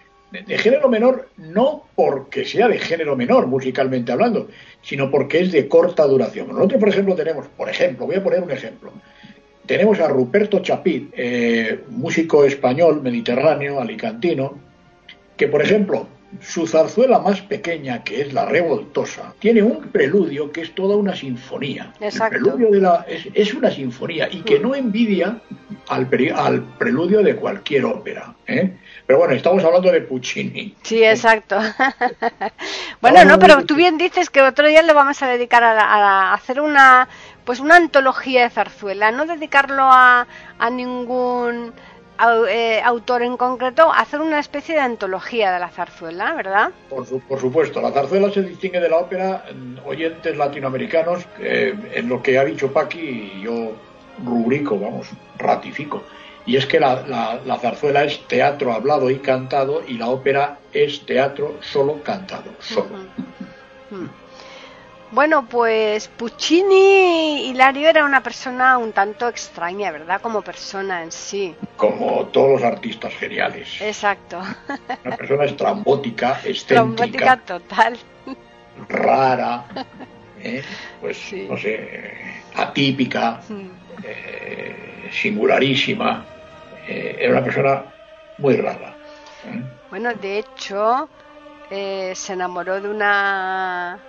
de, 0.42 0.59
género 0.59 0.88
menor 0.88 1.29
no 1.37 1.85
porque 1.94 2.44
sea 2.44 2.68
de 2.68 2.79
género 2.79 3.16
menor 3.16 3.47
musicalmente 3.47 4.12
hablando, 4.12 4.49
sino 4.83 5.11
porque 5.11 5.40
es 5.40 5.53
de 5.53 5.68
corta 5.68 6.05
duración. 6.05 6.49
Nosotros, 6.49 6.81
por 6.81 6.88
ejemplo, 6.88 7.14
tenemos, 7.14 7.47
por 7.49 7.68
ejemplo, 7.68 8.07
voy 8.07 8.16
a 8.16 8.23
poner 8.23 8.42
un 8.42 8.51
ejemplo. 8.51 8.92
Tenemos 9.66 10.01
a 10.01 10.09
Ruperto 10.09 10.59
Chapit, 10.59 11.12
eh, 11.16 11.81
músico 11.88 12.44
español, 12.44 13.01
mediterráneo, 13.03 13.81
alicantino, 13.81 14.59
que, 15.37 15.49
por 15.49 15.62
ejemplo, 15.62 16.09
su 16.40 16.66
zarzuela 16.66 17.18
más 17.18 17.40
pequeña, 17.42 18.03
que 18.03 18.23
es 18.23 18.33
la 18.33 18.47
revoltosa, 18.47 19.35
tiene 19.38 19.62
un 19.62 19.88
preludio 19.88 20.51
que 20.53 20.62
es 20.62 20.75
toda 20.75 20.97
una 20.97 21.14
sinfonía. 21.14 21.92
Exacto. 22.01 22.37
El 22.37 22.42
preludio 22.42 22.70
de 22.70 22.81
la, 22.81 23.07
es, 23.35 23.55
una 23.55 23.70
sinfonía 23.70 24.29
y 24.31 24.42
que 24.42 24.59
no 24.59 24.75
envidia 24.75 25.40
al, 25.88 26.09
al 26.35 26.62
preludio 26.79 27.23
de 27.23 27.37
cualquier 27.37 27.85
ópera. 27.85 28.35
¿eh? 28.47 28.77
Pero 29.07 29.18
bueno, 29.18 29.35
estamos 29.35 29.62
hablando 29.62 29.92
de 29.92 30.01
Puccini. 30.01 30.75
Sí, 30.83 31.05
exacto. 31.05 31.59
bueno, 33.01 33.25
no, 33.25 33.38
pero 33.38 33.64
tú 33.64 33.75
bien 33.75 33.99
dices 33.99 34.31
que 34.31 34.40
otro 34.40 34.66
día 34.66 34.83
le 34.83 34.94
vamos 34.94 35.23
a 35.23 35.29
dedicar 35.29 35.62
a, 35.62 36.33
hacer 36.33 36.61
una 36.61 37.09
pues 37.44 37.61
una 37.61 37.77
antología 37.77 38.44
de 38.44 38.49
zarzuela, 38.51 39.11
no 39.11 39.27
dedicarlo 39.27 39.83
a, 39.83 40.27
a 40.59 40.70
ningún 40.70 41.75
autor 42.18 43.22
en 43.22 43.37
concreto 43.37 43.92
hacer 43.92 44.20
una 44.20 44.38
especie 44.38 44.74
de 44.74 44.81
antología 44.81 45.53
de 45.53 45.61
la 45.61 45.68
zarzuela, 45.68 46.35
¿verdad? 46.35 46.70
Por, 46.88 47.07
por 47.22 47.40
supuesto, 47.40 47.81
la 47.81 47.92
zarzuela 47.92 48.31
se 48.33 48.42
distingue 48.42 48.81
de 48.81 48.88
la 48.88 48.98
ópera 48.98 49.44
en 49.48 49.79
oyentes 49.85 50.37
latinoamericanos, 50.37 51.27
en 51.38 52.09
lo 52.09 52.22
que 52.22 52.38
ha 52.38 52.44
dicho 52.44 52.72
Paqui 52.72 53.33
y 53.37 53.42
yo 53.42 53.72
rubrico, 54.22 54.79
vamos, 54.79 55.09
ratifico. 55.38 56.03
Y 56.46 56.57
es 56.57 56.66
que 56.66 56.79
la, 56.79 57.40
la, 57.44 57.59
zarzuela 57.59 58.05
es 58.05 58.27
teatro 58.29 58.72
hablado 58.72 59.11
y 59.11 59.16
cantado 59.16 59.83
y 59.87 59.94
la 59.94 60.09
ópera 60.09 60.59
es 60.72 61.05
teatro 61.07 61.57
solo 61.61 62.03
cantado, 62.03 62.50
solo. 62.61 62.90
Bueno, 65.11 65.47
pues 65.49 66.09
Puccini 66.09 67.49
Hilario 67.49 67.88
era 67.88 68.05
una 68.05 68.23
persona 68.23 68.79
un 68.79 68.93
tanto 68.93 69.29
extraña, 69.29 69.93
¿verdad? 69.93 70.21
Como 70.21 70.43
persona 70.43 71.03
en 71.03 71.12
sí. 71.12 71.55
Como 71.77 72.27
todos 72.27 72.61
los 72.61 72.62
artistas 72.62 73.14
geniales. 73.14 73.81
Exacto. 73.81 74.40
Una 75.05 75.17
persona 75.17 75.45
estrambótica, 75.45 76.40
excéntrica. 76.45 77.37
total. 77.37 77.99
Rara, 78.88 79.64
¿eh? 80.43 80.62
pues 81.01 81.33
no 81.49 81.57
sé, 81.57 82.43
atípica, 82.57 83.40
eh, 84.03 85.11
singularísima. 85.12 86.25
Eh, 86.88 87.19
era 87.21 87.33
una 87.33 87.45
persona 87.45 87.85
muy 88.38 88.57
rara. 88.57 88.97
Bueno, 89.90 90.12
de 90.14 90.38
hecho, 90.38 91.09
se 91.71 92.33
enamoró 92.33 92.81
de 92.81 92.88
una 92.88 94.01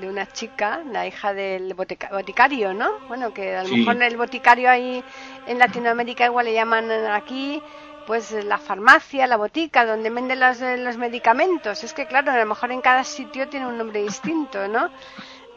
de 0.00 0.08
una 0.08 0.26
chica, 0.26 0.82
la 0.86 1.06
hija 1.06 1.32
del 1.34 1.74
boticario, 1.74 2.74
¿no? 2.74 2.88
Bueno, 3.08 3.32
que 3.32 3.54
a 3.54 3.64
lo 3.64 3.76
mejor 3.76 4.02
el 4.02 4.16
boticario 4.16 4.70
ahí 4.70 5.02
en 5.46 5.58
Latinoamérica 5.58 6.26
igual 6.26 6.46
le 6.46 6.54
llaman 6.54 6.90
aquí, 6.90 7.62
pues 8.06 8.30
la 8.32 8.58
farmacia, 8.58 9.26
la 9.26 9.36
botica, 9.36 9.84
donde 9.84 10.10
venden 10.10 10.40
los, 10.40 10.60
los 10.60 10.96
medicamentos. 10.96 11.84
Es 11.84 11.92
que 11.92 12.06
claro, 12.06 12.32
a 12.32 12.38
lo 12.38 12.46
mejor 12.46 12.72
en 12.72 12.80
cada 12.80 13.04
sitio 13.04 13.48
tiene 13.48 13.66
un 13.66 13.78
nombre 13.78 14.02
distinto, 14.02 14.68
¿no? 14.68 14.90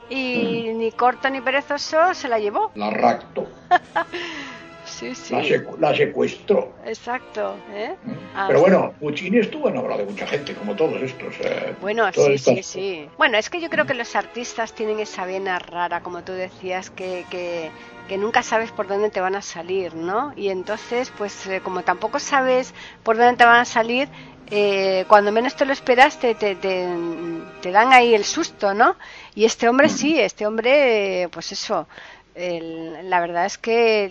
Y 0.09 0.71
ni 0.73 0.91
corto 0.91 1.29
ni 1.29 1.41
perezoso 1.41 2.13
se 2.13 2.27
la 2.27 2.39
llevó. 2.39 2.71
La. 2.75 3.19
sí, 4.99 5.15
sí. 5.15 5.35
La, 5.79 5.95
secuestró. 5.95 6.73
Exacto. 6.85 7.55
¿eh? 7.73 7.95
Mm. 8.03 8.11
Ah, 8.35 8.45
Pero 8.47 8.61
bueno, 8.61 8.93
Puccini 8.99 9.39
estuvo 9.39 9.69
enamorado 9.69 10.01
de 10.01 10.11
mucha 10.11 10.27
gente, 10.27 10.53
como 10.53 10.75
todos 10.75 11.01
estos. 11.01 11.35
Eh, 11.41 11.75
bueno, 11.81 12.11
sí, 12.13 12.37
sí, 12.37 12.63
sí. 12.63 13.09
Bueno, 13.17 13.37
es 13.37 13.49
que 13.49 13.59
yo 13.59 13.69
creo 13.69 13.85
que 13.85 13.93
los 13.93 14.15
artistas 14.15 14.73
tienen 14.73 14.99
esa 14.99 15.25
vena 15.25 15.59
rara, 15.59 16.01
como 16.01 16.23
tú 16.23 16.33
decías, 16.33 16.89
que, 16.89 17.25
que, 17.29 17.71
nunca 18.17 18.41
sabes 18.41 18.71
por 18.71 18.87
dónde 18.87 19.09
te 19.11 19.21
van 19.21 19.35
a 19.35 19.41
salir, 19.41 19.93
¿no? 19.93 20.33
Y 20.35 20.49
entonces, 20.49 21.11
pues 21.17 21.45
eh, 21.47 21.61
como 21.63 21.83
tampoco 21.83 22.19
sabes 22.19 22.73
por 23.03 23.17
dónde 23.17 23.37
te 23.37 23.45
van 23.45 23.59
a 23.59 23.65
salir, 23.65 24.09
eh, 24.51 25.05
cuando 25.07 25.31
menos 25.31 25.55
te 25.55 25.63
lo 25.65 25.73
esperas 25.73 26.19
te, 26.19 26.33
te, 26.33 26.55
te, 26.55 27.71
dan 27.71 27.93
ahí 27.93 28.15
el 28.15 28.25
susto, 28.25 28.73
¿no? 28.73 28.95
Y 29.35 29.45
este 29.45 29.69
hombre 29.69 29.89
sí, 29.89 30.19
este 30.19 30.47
hombre, 30.47 31.29
pues 31.31 31.51
eso, 31.51 31.87
la 32.35 33.19
verdad 33.19 33.45
es 33.45 33.57
que 33.59 34.09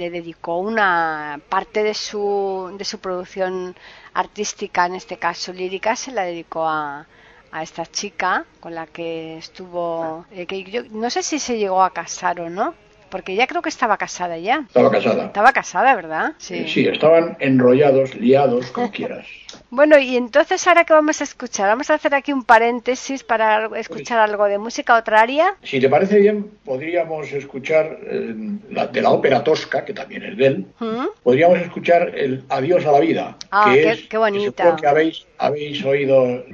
le 0.00 0.08
dedicó 0.08 0.56
una 0.56 1.38
parte 1.50 1.82
de 1.82 1.92
su, 1.92 2.74
de 2.78 2.86
su 2.86 2.98
producción 3.00 3.76
artística, 4.14 4.86
en 4.86 4.94
este 4.94 5.18
caso 5.18 5.52
lírica, 5.52 5.94
se 5.94 6.10
la 6.10 6.22
dedicó 6.22 6.66
a, 6.66 7.06
a 7.52 7.62
esta 7.62 7.84
chica 7.84 8.46
con 8.60 8.74
la 8.74 8.86
que 8.86 9.36
estuvo, 9.36 10.24
eh, 10.30 10.46
que 10.46 10.64
yo 10.64 10.84
no 10.90 11.10
sé 11.10 11.22
si 11.22 11.38
se 11.38 11.58
llegó 11.58 11.82
a 11.82 11.90
casar 11.92 12.40
o 12.40 12.48
no, 12.48 12.74
porque 13.10 13.34
ya 13.34 13.46
creo 13.46 13.62
que 13.62 13.68
estaba 13.68 13.96
casada 13.96 14.38
ya. 14.38 14.64
Estaba 14.66 14.90
casada. 14.90 15.26
Estaba 15.26 15.52
casada, 15.52 15.94
¿verdad? 15.94 16.32
Sí, 16.38 16.66
sí 16.68 16.86
estaban 16.86 17.36
enrollados, 17.40 18.14
liados, 18.14 18.70
como 18.70 18.90
quieras. 18.92 19.26
Bueno, 19.70 19.98
y 19.98 20.16
entonces 20.16 20.66
ahora 20.66 20.84
que 20.84 20.92
vamos 20.92 21.20
a 21.20 21.24
escuchar, 21.24 21.68
vamos 21.68 21.90
a 21.90 21.94
hacer 21.94 22.14
aquí 22.14 22.32
un 22.32 22.44
paréntesis 22.44 23.22
para 23.22 23.68
escuchar 23.78 24.18
algo 24.18 24.44
de 24.46 24.58
música 24.58 24.96
otra 24.96 25.20
área. 25.20 25.54
Si 25.62 25.80
te 25.80 25.88
parece 25.88 26.18
bien, 26.18 26.50
podríamos 26.64 27.32
escuchar 27.32 27.98
eh, 28.02 28.34
la, 28.70 28.86
de 28.86 29.02
la 29.02 29.10
ópera 29.10 29.44
tosca, 29.44 29.84
que 29.84 29.92
también 29.92 30.24
es 30.24 30.36
de 30.36 30.46
él. 30.46 30.66
¿Mm? 30.78 31.06
Podríamos 31.22 31.58
escuchar 31.60 32.12
el 32.16 32.44
Adiós 32.48 32.84
a 32.86 32.92
la 32.92 33.00
vida, 33.00 33.36
ah, 33.50 33.70
que 33.72 33.82
qué, 33.82 33.90
es 33.90 34.00
qué 34.08 34.18
bonita. 34.18 34.76
que 34.76 34.86
habéis 34.86 35.26
habéis 35.38 35.84
oído. 35.84 36.44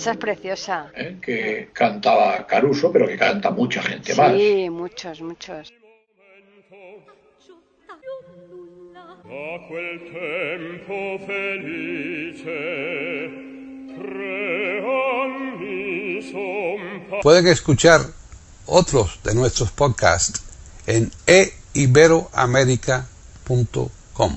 Esa 0.00 0.12
es 0.12 0.16
preciosa. 0.16 0.90
¿Eh? 0.96 1.18
Que 1.20 1.68
cantaba 1.74 2.46
Caruso, 2.46 2.90
pero 2.90 3.06
que 3.06 3.18
canta 3.18 3.50
mucha 3.50 3.82
gente 3.82 4.14
más. 4.14 4.32
Sí, 4.32 4.70
muchos, 4.70 5.20
muchos. 5.20 5.74
Pueden 17.22 17.46
escuchar 17.48 18.00
otros 18.64 19.20
de 19.22 19.34
nuestros 19.34 19.70
podcasts 19.70 20.40
en 20.86 21.12
eiberoamerica.com. 21.74 24.36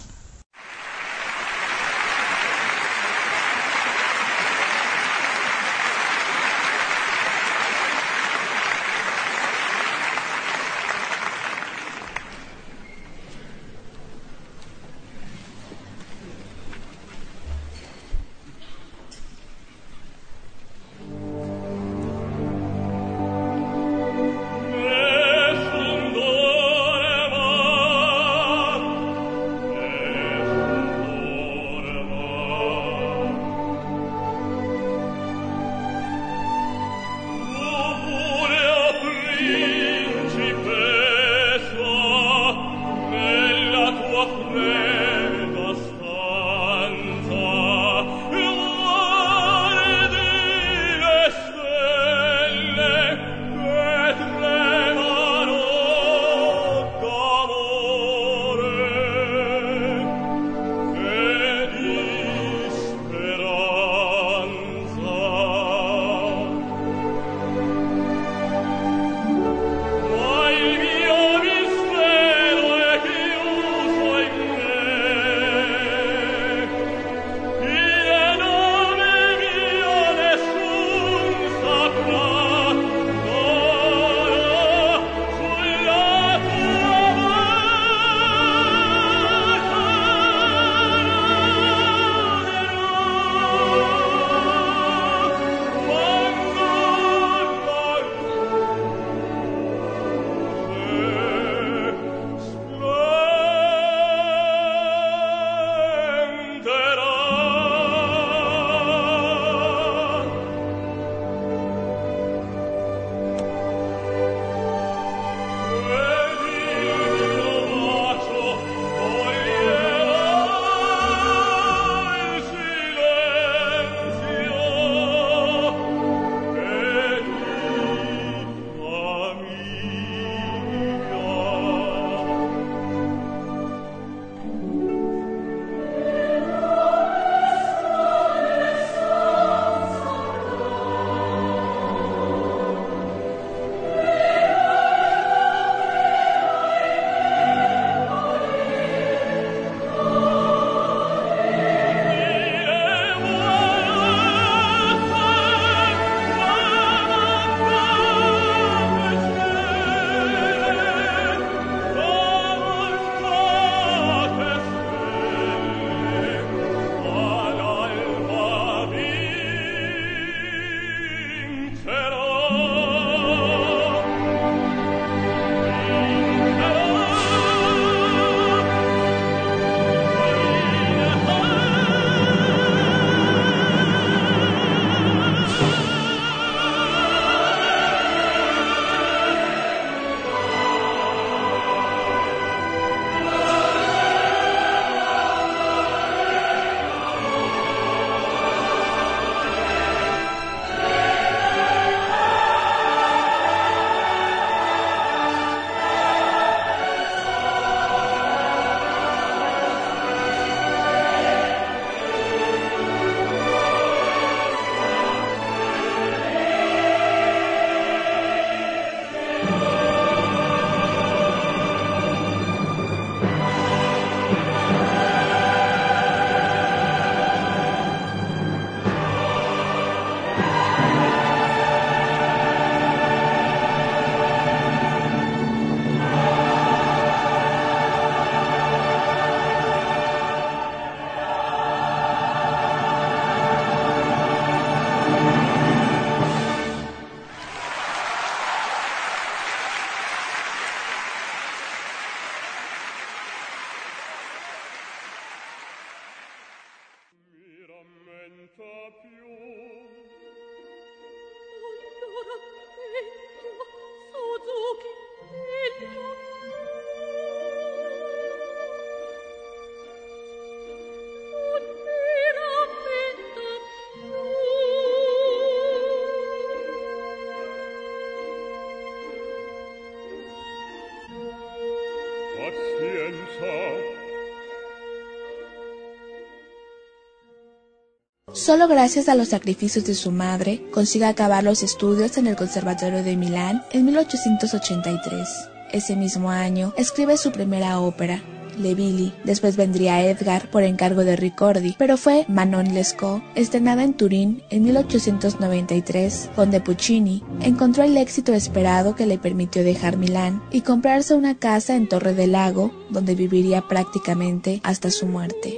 Solo 288.43 288.67
gracias 288.67 289.07
a 289.07 289.15
los 289.15 289.29
sacrificios 289.29 289.85
de 289.85 289.95
su 289.95 290.11
madre 290.11 290.65
consigue 290.73 291.05
acabar 291.05 291.45
los 291.45 291.63
estudios 291.63 292.17
en 292.17 292.27
el 292.27 292.35
Conservatorio 292.35 293.01
de 293.01 293.15
Milán 293.15 293.63
en 293.71 293.85
1883. 293.85 295.29
Ese 295.71 295.95
mismo 295.95 296.29
año 296.29 296.73
escribe 296.75 297.15
su 297.15 297.31
primera 297.31 297.79
ópera, 297.79 298.21
Le 298.57 298.75
Billy. 298.75 299.13
Después 299.23 299.55
vendría 299.55 300.05
Edgar 300.05 300.51
por 300.51 300.63
encargo 300.63 301.05
de 301.05 301.15
Ricordi, 301.15 301.75
pero 301.79 301.95
fue 301.95 302.25
Manon 302.27 302.73
Lescaut, 302.73 303.23
estrenada 303.35 303.81
en 303.85 303.93
Turín 303.93 304.43
en 304.49 304.63
1893, 304.63 306.31
donde 306.35 306.59
Puccini 306.59 307.23
encontró 307.39 307.85
el 307.85 307.95
éxito 307.95 308.33
esperado 308.33 308.93
que 308.93 309.05
le 309.05 309.17
permitió 309.17 309.63
dejar 309.63 309.95
Milán 309.95 310.43
y 310.51 310.63
comprarse 310.63 311.15
una 311.15 311.35
casa 311.39 311.77
en 311.77 311.87
Torre 311.87 312.13
del 312.13 312.33
Lago, 312.33 312.73
donde 312.89 313.15
viviría 313.15 313.61
prácticamente 313.69 314.59
hasta 314.65 314.91
su 314.91 315.05
muerte. 315.05 315.57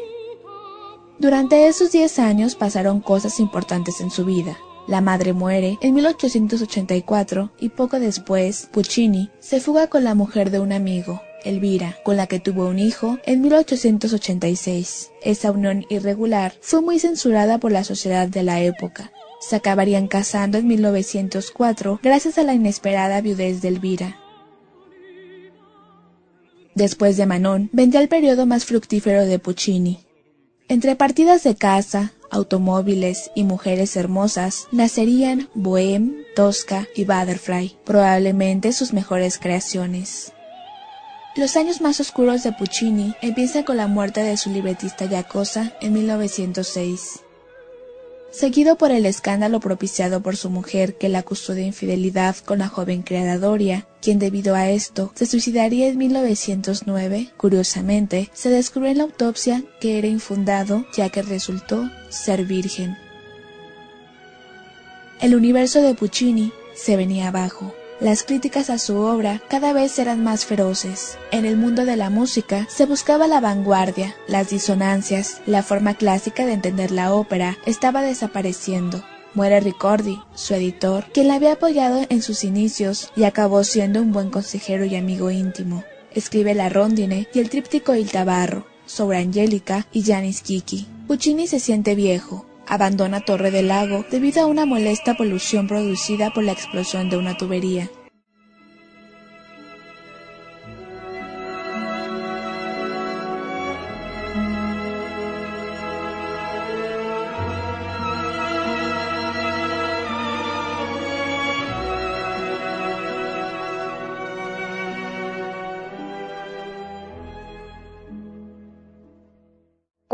Durante 1.17 1.67
esos 1.67 1.93
10 1.93 2.19
años 2.19 2.55
pasaron 2.55 2.99
cosas 2.99 3.39
importantes 3.39 4.01
en 4.01 4.11
su 4.11 4.25
vida. 4.25 4.57
La 4.87 4.99
madre 4.99 5.31
muere 5.31 5.77
en 5.81 5.95
1884 5.95 7.51
y 7.59 7.69
poco 7.69 7.99
después 7.99 8.67
Puccini 8.71 9.31
se 9.39 9.61
fuga 9.61 9.87
con 9.87 10.03
la 10.03 10.13
mujer 10.13 10.51
de 10.51 10.59
un 10.59 10.73
amigo, 10.73 11.21
Elvira, 11.45 11.97
con 12.03 12.17
la 12.17 12.27
que 12.27 12.39
tuvo 12.39 12.67
un 12.67 12.79
hijo 12.79 13.17
en 13.25 13.41
1886. 13.41 15.11
Esa 15.21 15.51
unión 15.51 15.85
irregular 15.89 16.53
fue 16.59 16.81
muy 16.81 16.99
censurada 16.99 17.59
por 17.59 17.71
la 17.71 17.85
sociedad 17.85 18.27
de 18.27 18.43
la 18.43 18.61
época. 18.61 19.11
Se 19.39 19.55
acabarían 19.55 20.07
casando 20.07 20.57
en 20.57 20.67
1904 20.67 22.01
gracias 22.03 22.37
a 22.37 22.43
la 22.43 22.53
inesperada 22.53 23.21
viudez 23.21 23.61
de 23.61 23.69
Elvira. 23.69 24.19
Después 26.75 27.15
de 27.15 27.25
Manon, 27.25 27.69
vendría 27.71 28.01
el 28.01 28.09
periodo 28.09 28.45
más 28.45 28.65
fructífero 28.65 29.25
de 29.25 29.39
Puccini, 29.39 30.04
entre 30.67 30.95
partidas 30.95 31.43
de 31.43 31.55
caza, 31.55 32.13
automóviles 32.31 33.31
y 33.35 33.43
mujeres 33.43 33.95
hermosas 33.95 34.67
nacerían 34.71 35.49
Bohème, 35.53 36.25
Tosca 36.35 36.87
y 36.95 37.05
Butterfly, 37.05 37.77
probablemente 37.85 38.73
sus 38.73 38.93
mejores 38.93 39.37
creaciones. 39.37 40.33
Los 41.35 41.57
años 41.57 41.81
más 41.81 41.99
oscuros 41.99 42.43
de 42.43 42.53
Puccini 42.53 43.13
empiezan 43.21 43.63
con 43.63 43.77
la 43.77 43.87
muerte 43.87 44.21
de 44.21 44.37
su 44.37 44.49
libretista 44.49 45.05
Giacosa 45.05 45.73
en 45.81 45.93
1906 45.93 47.24
seguido 48.35 48.75
por 48.75 48.91
el 48.91 49.05
escándalo 49.05 49.61
propiciado 49.61 50.21
por 50.21 50.35
su 50.35 50.49
mujer 50.49 50.97
que 50.97 51.07
la 51.07 51.19
acusó 51.19 51.53
de 51.53 51.63
infidelidad 51.63 52.35
con 52.37 52.59
la 52.59 52.67
joven 52.67 53.01
creadoria, 53.01 53.87
quien 54.01 54.19
debido 54.19 54.55
a 54.55 54.69
esto 54.69 55.11
se 55.15 55.25
suicidaría 55.25 55.87
en 55.87 55.97
1909. 55.97 57.29
Curiosamente, 57.37 58.29
se 58.33 58.49
descubrió 58.49 58.91
en 58.91 58.97
la 58.97 59.03
autopsia 59.05 59.63
que 59.79 59.97
era 59.97 60.07
infundado 60.07 60.85
ya 60.95 61.09
que 61.09 61.21
resultó 61.21 61.89
ser 62.09 62.43
virgen. 62.43 62.97
El 65.21 65.33
universo 65.33 65.81
de 65.81 65.95
Puccini 65.95 66.51
se 66.75 66.97
venía 66.97 67.29
abajo. 67.29 67.73
Las 68.01 68.23
críticas 68.23 68.69
a 68.69 68.77
su 68.77 68.97
obra 68.97 69.41
cada 69.47 69.71
vez 69.71 69.97
eran 69.99 70.21
más 70.21 70.45
feroces. 70.45 71.17
En 71.31 71.45
el 71.45 71.55
mundo 71.55 71.85
de 71.85 71.95
la 71.95 72.09
música 72.09 72.67
se 72.69 72.85
buscaba 72.85 73.25
la 73.25 73.39
vanguardia, 73.39 74.17
las 74.27 74.49
disonancias, 74.49 75.41
la 75.45 75.63
forma 75.63 75.93
clásica 75.93 76.45
de 76.45 76.51
entender 76.51 76.91
la 76.91 77.13
ópera 77.13 77.57
estaba 77.65 78.01
desapareciendo. 78.01 79.01
Muere 79.33 79.61
Ricordi, 79.61 80.21
su 80.33 80.53
editor, 80.55 81.05
quien 81.13 81.29
la 81.29 81.35
había 81.35 81.53
apoyado 81.53 82.05
en 82.09 82.21
sus 82.21 82.43
inicios 82.43 83.11
y 83.15 83.23
acabó 83.23 83.63
siendo 83.63 84.01
un 84.01 84.11
buen 84.11 84.29
consejero 84.29 84.83
y 84.83 84.97
amigo 84.97 85.31
íntimo. 85.31 85.85
Escribe 86.11 86.53
La 86.53 86.67
Rondine 86.67 87.29
y 87.33 87.39
el 87.39 87.49
tríptico 87.49 87.95
Il 87.95 88.11
Tabarro, 88.11 88.65
sobre 88.85 89.19
Angélica 89.19 89.87
y 89.93 90.03
Janis 90.03 90.41
Kiki. 90.41 90.85
Puccini 91.07 91.47
se 91.47 91.61
siente 91.61 91.95
viejo, 91.95 92.45
abandona 92.67 93.21
Torre 93.21 93.51
del 93.51 93.67
Lago 93.67 94.05
debido 94.09 94.41
a 94.41 94.45
una 94.47 94.65
molesta 94.65 95.15
polución 95.15 95.67
producida 95.67 96.31
por 96.31 96.43
la 96.43 96.51
explosión 96.51 97.09
de 97.09 97.17
una 97.17 97.37
tubería. 97.37 97.89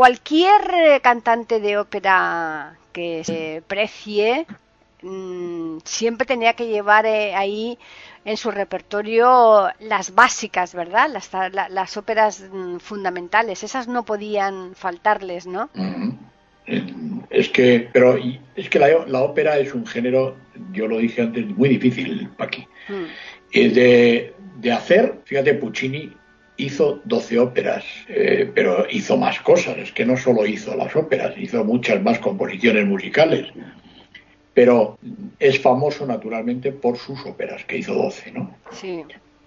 Cualquier 0.02 0.62
eh, 0.74 1.00
cantante 1.00 1.60
de 1.60 1.78
ópera 1.78 2.74
que 2.92 3.22
se 3.22 3.62
precie 3.68 4.46
mm, 5.00 5.78
siempre 5.84 6.26
tenía 6.26 6.54
que 6.54 6.66
llevar 6.66 7.06
eh, 7.06 7.36
ahí 7.36 7.78
en 8.24 8.36
su 8.36 8.50
repertorio 8.50 9.68
las 9.78 10.12
básicas, 10.16 10.74
¿verdad? 10.74 11.08
Las, 11.70 11.96
óperas 11.96 12.44
mm, 12.52 12.78
fundamentales, 12.78 13.62
esas 13.62 13.86
no 13.86 14.04
podían 14.04 14.74
faltarles, 14.74 15.46
¿no? 15.46 15.70
Es 17.30 17.48
que, 17.50 17.88
pero 17.92 18.18
es 18.56 18.68
que 18.68 18.80
la, 18.80 19.22
ópera 19.22 19.56
es 19.58 19.72
un 19.72 19.86
género, 19.86 20.34
yo 20.72 20.88
lo 20.88 20.98
dije 20.98 21.22
antes, 21.22 21.46
muy 21.46 21.68
difícil, 21.68 22.28
Paqui. 22.36 22.66
Mm. 22.88 23.72
de, 23.72 24.34
de 24.56 24.72
hacer, 24.72 25.20
fíjate, 25.26 25.54
Puccini 25.54 26.12
hizo 26.64 27.00
12 27.04 27.38
óperas, 27.38 27.84
eh, 28.08 28.50
pero 28.54 28.86
hizo 28.90 29.16
más 29.16 29.40
cosas, 29.40 29.78
es 29.78 29.92
que 29.92 30.04
no 30.04 30.16
solo 30.16 30.46
hizo 30.46 30.74
las 30.76 30.94
óperas, 30.96 31.34
hizo 31.36 31.64
muchas 31.64 32.02
más 32.02 32.18
composiciones 32.18 32.86
musicales, 32.86 33.48
pero 34.54 34.98
es 35.38 35.58
famoso 35.60 36.06
naturalmente 36.06 36.72
por 36.72 36.96
sus 36.96 37.24
óperas, 37.26 37.64
que 37.64 37.78
hizo 37.78 37.94
12, 37.94 38.32
¿no? 38.32 38.54
Sí. 38.72 39.02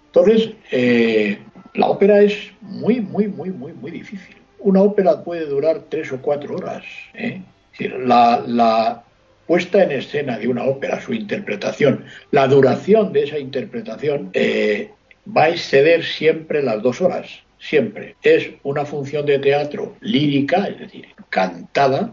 Entonces, 0.07 0.51
eh, 0.71 1.37
la 1.73 1.87
ópera 1.87 2.21
es 2.21 2.51
muy, 2.61 3.01
muy, 3.01 3.27
muy, 3.27 3.51
muy, 3.51 3.73
muy 3.73 3.91
difícil. 3.91 4.35
Una 4.59 4.81
ópera 4.81 5.23
puede 5.23 5.45
durar 5.45 5.83
tres 5.89 6.11
o 6.11 6.21
cuatro 6.21 6.55
horas. 6.55 6.83
¿eh? 7.13 7.41
la, 7.79 8.43
la 8.47 9.03
puesta 9.47 9.83
en 9.83 9.91
escena 9.91 10.37
de 10.37 10.47
una 10.47 10.63
ópera, 10.63 11.01
su 11.01 11.13
interpretación, 11.13 12.05
la 12.31 12.47
duración 12.47 13.13
de 13.13 13.23
esa 13.23 13.37
interpretación 13.37 14.29
eh, 14.33 14.91
va 15.25 15.43
a 15.43 15.49
exceder 15.49 16.03
siempre 16.03 16.61
las 16.61 16.81
dos 16.81 17.01
horas, 17.01 17.27
siempre. 17.59 18.15
Es 18.21 18.49
una 18.63 18.85
función 18.85 19.25
de 19.25 19.39
teatro 19.39 19.95
lírica, 20.01 20.65
es 20.67 20.79
decir, 20.79 21.07
cantada, 21.29 22.11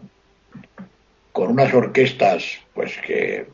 con 1.32 1.50
unas 1.50 1.72
orquestas 1.72 2.58
pues 2.74 2.98
que 3.06 3.46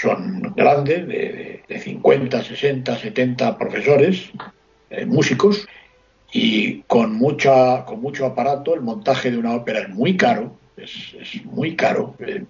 son 0.00 0.54
grandes, 0.56 1.06
de, 1.06 1.62
50, 1.68 2.42
60, 2.42 2.98
70 2.98 3.58
profesores, 3.58 4.30
eh, 4.90 5.06
músicos, 5.06 5.66
y 6.32 6.80
con, 6.82 7.14
mucha, 7.14 7.84
con 7.84 8.00
mucho 8.00 8.26
aparato. 8.26 8.74
El 8.74 8.80
montaje 8.80 9.30
de 9.30 9.38
una 9.38 9.54
ópera 9.54 9.80
es 9.80 9.88
muy 9.88 10.16
caro, 10.16 10.56
es, 10.76 11.14
muy 11.44 11.76
caro. 11.76 12.16
Eh, 12.18 12.44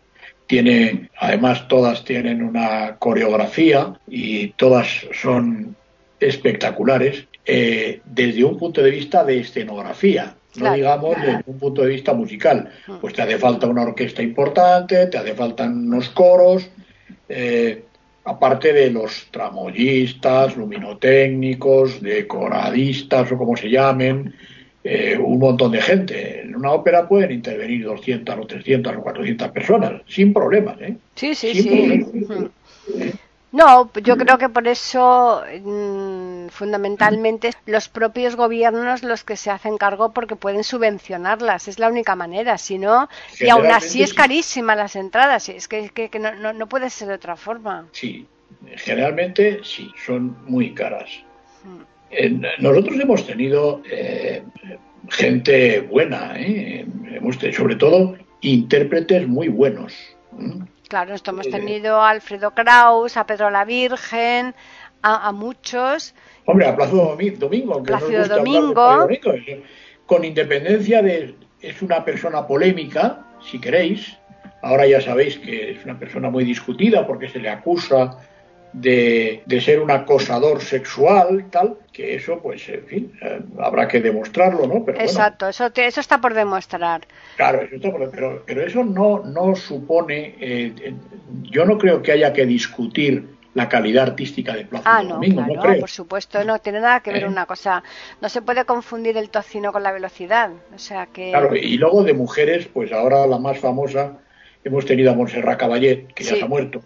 tiene, 0.46 1.10
además, 1.18 1.68
todas 1.68 2.04
tienen 2.04 2.42
una 2.42 2.96
coreografía 2.98 3.94
y 4.06 4.48
todas 4.48 5.06
son 5.12 5.76
espectaculares 6.28 7.26
eh, 7.44 8.00
desde 8.04 8.44
un 8.44 8.58
punto 8.58 8.82
de 8.82 8.90
vista 8.90 9.24
de 9.24 9.40
escenografía, 9.40 10.34
no 10.56 10.72
digamos 10.72 11.16
desde 11.20 11.42
un 11.46 11.58
punto 11.58 11.82
de 11.82 11.88
vista 11.88 12.14
musical. 12.14 12.70
Mm. 12.86 12.96
Pues 13.00 13.14
te 13.14 13.22
hace 13.22 13.38
falta 13.38 13.66
una 13.66 13.82
orquesta 13.82 14.22
importante, 14.22 15.06
te 15.06 15.18
hace 15.18 15.34
falta 15.34 15.64
unos 15.64 16.08
coros, 16.10 16.68
eh, 17.28 17.84
aparte 18.24 18.72
de 18.72 18.90
los 18.90 19.26
tramoyistas, 19.30 20.56
luminotécnicos, 20.56 22.00
decoradistas 22.00 23.30
o 23.32 23.36
como 23.36 23.56
se 23.56 23.68
llamen, 23.68 24.34
eh, 24.82 25.18
un 25.18 25.38
montón 25.38 25.72
de 25.72 25.82
gente. 25.82 26.42
En 26.42 26.56
una 26.56 26.72
ópera 26.72 27.08
pueden 27.08 27.32
intervenir 27.32 27.84
200 27.84 28.36
o 28.38 28.46
300 28.46 28.96
o 28.96 29.02
400 29.02 29.48
personas, 29.48 30.02
sin 30.06 30.32
problemas. 30.32 30.80
¿eh? 30.80 30.96
Sí, 31.14 31.34
sí, 31.34 31.54
sí. 31.54 32.04
No, 33.54 33.88
yo 34.02 34.16
creo 34.16 34.36
que 34.36 34.48
por 34.48 34.66
eso 34.66 35.44
mm, 35.62 36.46
mm, 36.46 36.48
fundamentalmente 36.48 37.52
los 37.66 37.88
propios 37.88 38.34
gobiernos 38.34 39.04
los 39.04 39.22
que 39.22 39.36
se 39.36 39.48
hacen 39.48 39.78
cargo 39.78 40.12
porque 40.12 40.34
pueden 40.34 40.64
subvencionarlas, 40.64 41.68
es 41.68 41.78
la 41.78 41.88
única 41.88 42.16
manera, 42.16 42.58
si 42.58 42.78
no, 42.78 43.08
y 43.38 43.48
aún 43.48 43.66
así 43.66 44.02
es 44.02 44.12
carísima 44.12 44.74
las 44.74 44.96
entradas, 44.96 45.48
es 45.48 45.68
que, 45.68 45.88
que, 45.90 46.18
no, 46.18 46.52
no, 46.52 46.68
puede 46.68 46.90
ser 46.90 47.06
de 47.06 47.14
otra 47.14 47.36
forma. 47.36 47.86
Sí, 47.92 48.26
generalmente 48.74 49.60
sí, 49.62 49.88
son 50.04 50.36
muy 50.46 50.74
caras. 50.74 51.22
nosotros 52.58 52.98
hemos 52.98 53.24
tenido 53.24 53.82
eh, 53.88 54.42
gente 55.10 55.80
buena, 55.82 56.34
¿eh? 56.40 56.84
hemos 57.12 57.38
sobre 57.56 57.76
todo 57.76 58.16
intérpretes 58.40 59.28
muy 59.28 59.46
buenos. 59.46 59.94
Claro, 60.88 61.14
esto 61.14 61.30
hemos 61.30 61.48
tenido 61.48 62.00
a 62.00 62.10
Alfredo 62.10 62.52
Kraus, 62.52 63.16
a 63.16 63.26
Pedro 63.26 63.50
la 63.50 63.64
Virgen, 63.64 64.54
a, 65.02 65.32
muchos. 65.32 66.14
Hombre, 66.46 66.66
a 66.66 66.76
Plazo 66.76 67.16
Domingo, 67.38 67.82
Plácido 67.82 68.26
Domingo. 68.26 69.08
con 70.06 70.24
independencia 70.24 71.02
de 71.02 71.34
es 71.60 71.82
una 71.82 72.04
persona 72.04 72.46
polémica, 72.46 73.24
si 73.50 73.58
queréis. 73.60 74.18
Ahora 74.62 74.86
ya 74.86 75.00
sabéis 75.00 75.38
que 75.38 75.72
es 75.72 75.84
una 75.84 75.98
persona 75.98 76.30
muy 76.30 76.44
discutida 76.44 77.06
porque 77.06 77.28
se 77.28 77.38
le 77.38 77.50
acusa 77.50 78.18
de, 78.74 79.60
ser 79.60 79.80
un 79.80 79.90
acosador 79.90 80.60
sexual, 80.60 81.46
tal, 81.50 81.78
que 81.92 82.16
eso, 82.16 82.40
pues, 82.42 82.68
en 82.68 82.86
fin, 82.86 83.12
eh, 83.22 83.40
habrá 83.58 83.86
que 83.86 84.00
demostrarlo, 84.00 84.66
¿no? 84.66 84.84
Pero 84.84 85.00
Exacto, 85.00 85.48
eso, 85.48 85.70
eso 85.74 86.00
está 86.00 86.20
por 86.20 86.34
demostrar. 86.34 87.06
Claro, 87.36 87.62
eso 87.62 87.76
está 87.76 87.90
por, 87.90 88.10
pero, 88.10 88.42
pero 88.44 88.62
eso 88.62 88.84
no, 88.84 89.20
no 89.20 89.54
supone, 89.54 90.34
eh, 90.40 90.94
yo 91.42 91.64
no 91.64 91.78
creo 91.78 92.02
que 92.02 92.12
haya 92.12 92.32
que 92.32 92.44
discutir 92.46 93.34
la 93.54 93.68
calidad 93.68 94.08
artística 94.08 94.52
de 94.52 94.64
Plaza 94.64 94.84
ah, 94.84 95.02
no, 95.04 95.14
Domingo, 95.14 95.42
no 95.42 95.62
creo. 95.62 95.78
por 95.78 95.90
supuesto, 95.90 96.42
no 96.42 96.58
tiene 96.58 96.80
nada 96.80 96.98
que 96.98 97.12
ver 97.12 97.22
¿Eh? 97.22 97.28
una 97.28 97.46
cosa, 97.46 97.84
no 98.20 98.28
se 98.28 98.42
puede 98.42 98.64
confundir 98.64 99.16
el 99.16 99.30
tocino 99.30 99.72
con 99.72 99.84
la 99.84 99.92
velocidad, 99.92 100.50
o 100.74 100.78
sea 100.78 101.06
que... 101.06 101.30
Claro, 101.30 101.54
y 101.54 101.76
luego 101.78 102.02
de 102.02 102.12
mujeres, 102.12 102.66
pues 102.66 102.92
ahora 102.92 103.24
la 103.28 103.38
más 103.38 103.60
famosa 103.60 104.18
hemos 104.64 104.86
tenido 104.86 105.12
a 105.12 105.14
Montserrat 105.14 105.58
Caballet, 105.58 106.06
que 106.14 106.24
ya 106.24 106.36
se 106.36 106.42
ha 106.42 106.46
muerto. 106.46 106.80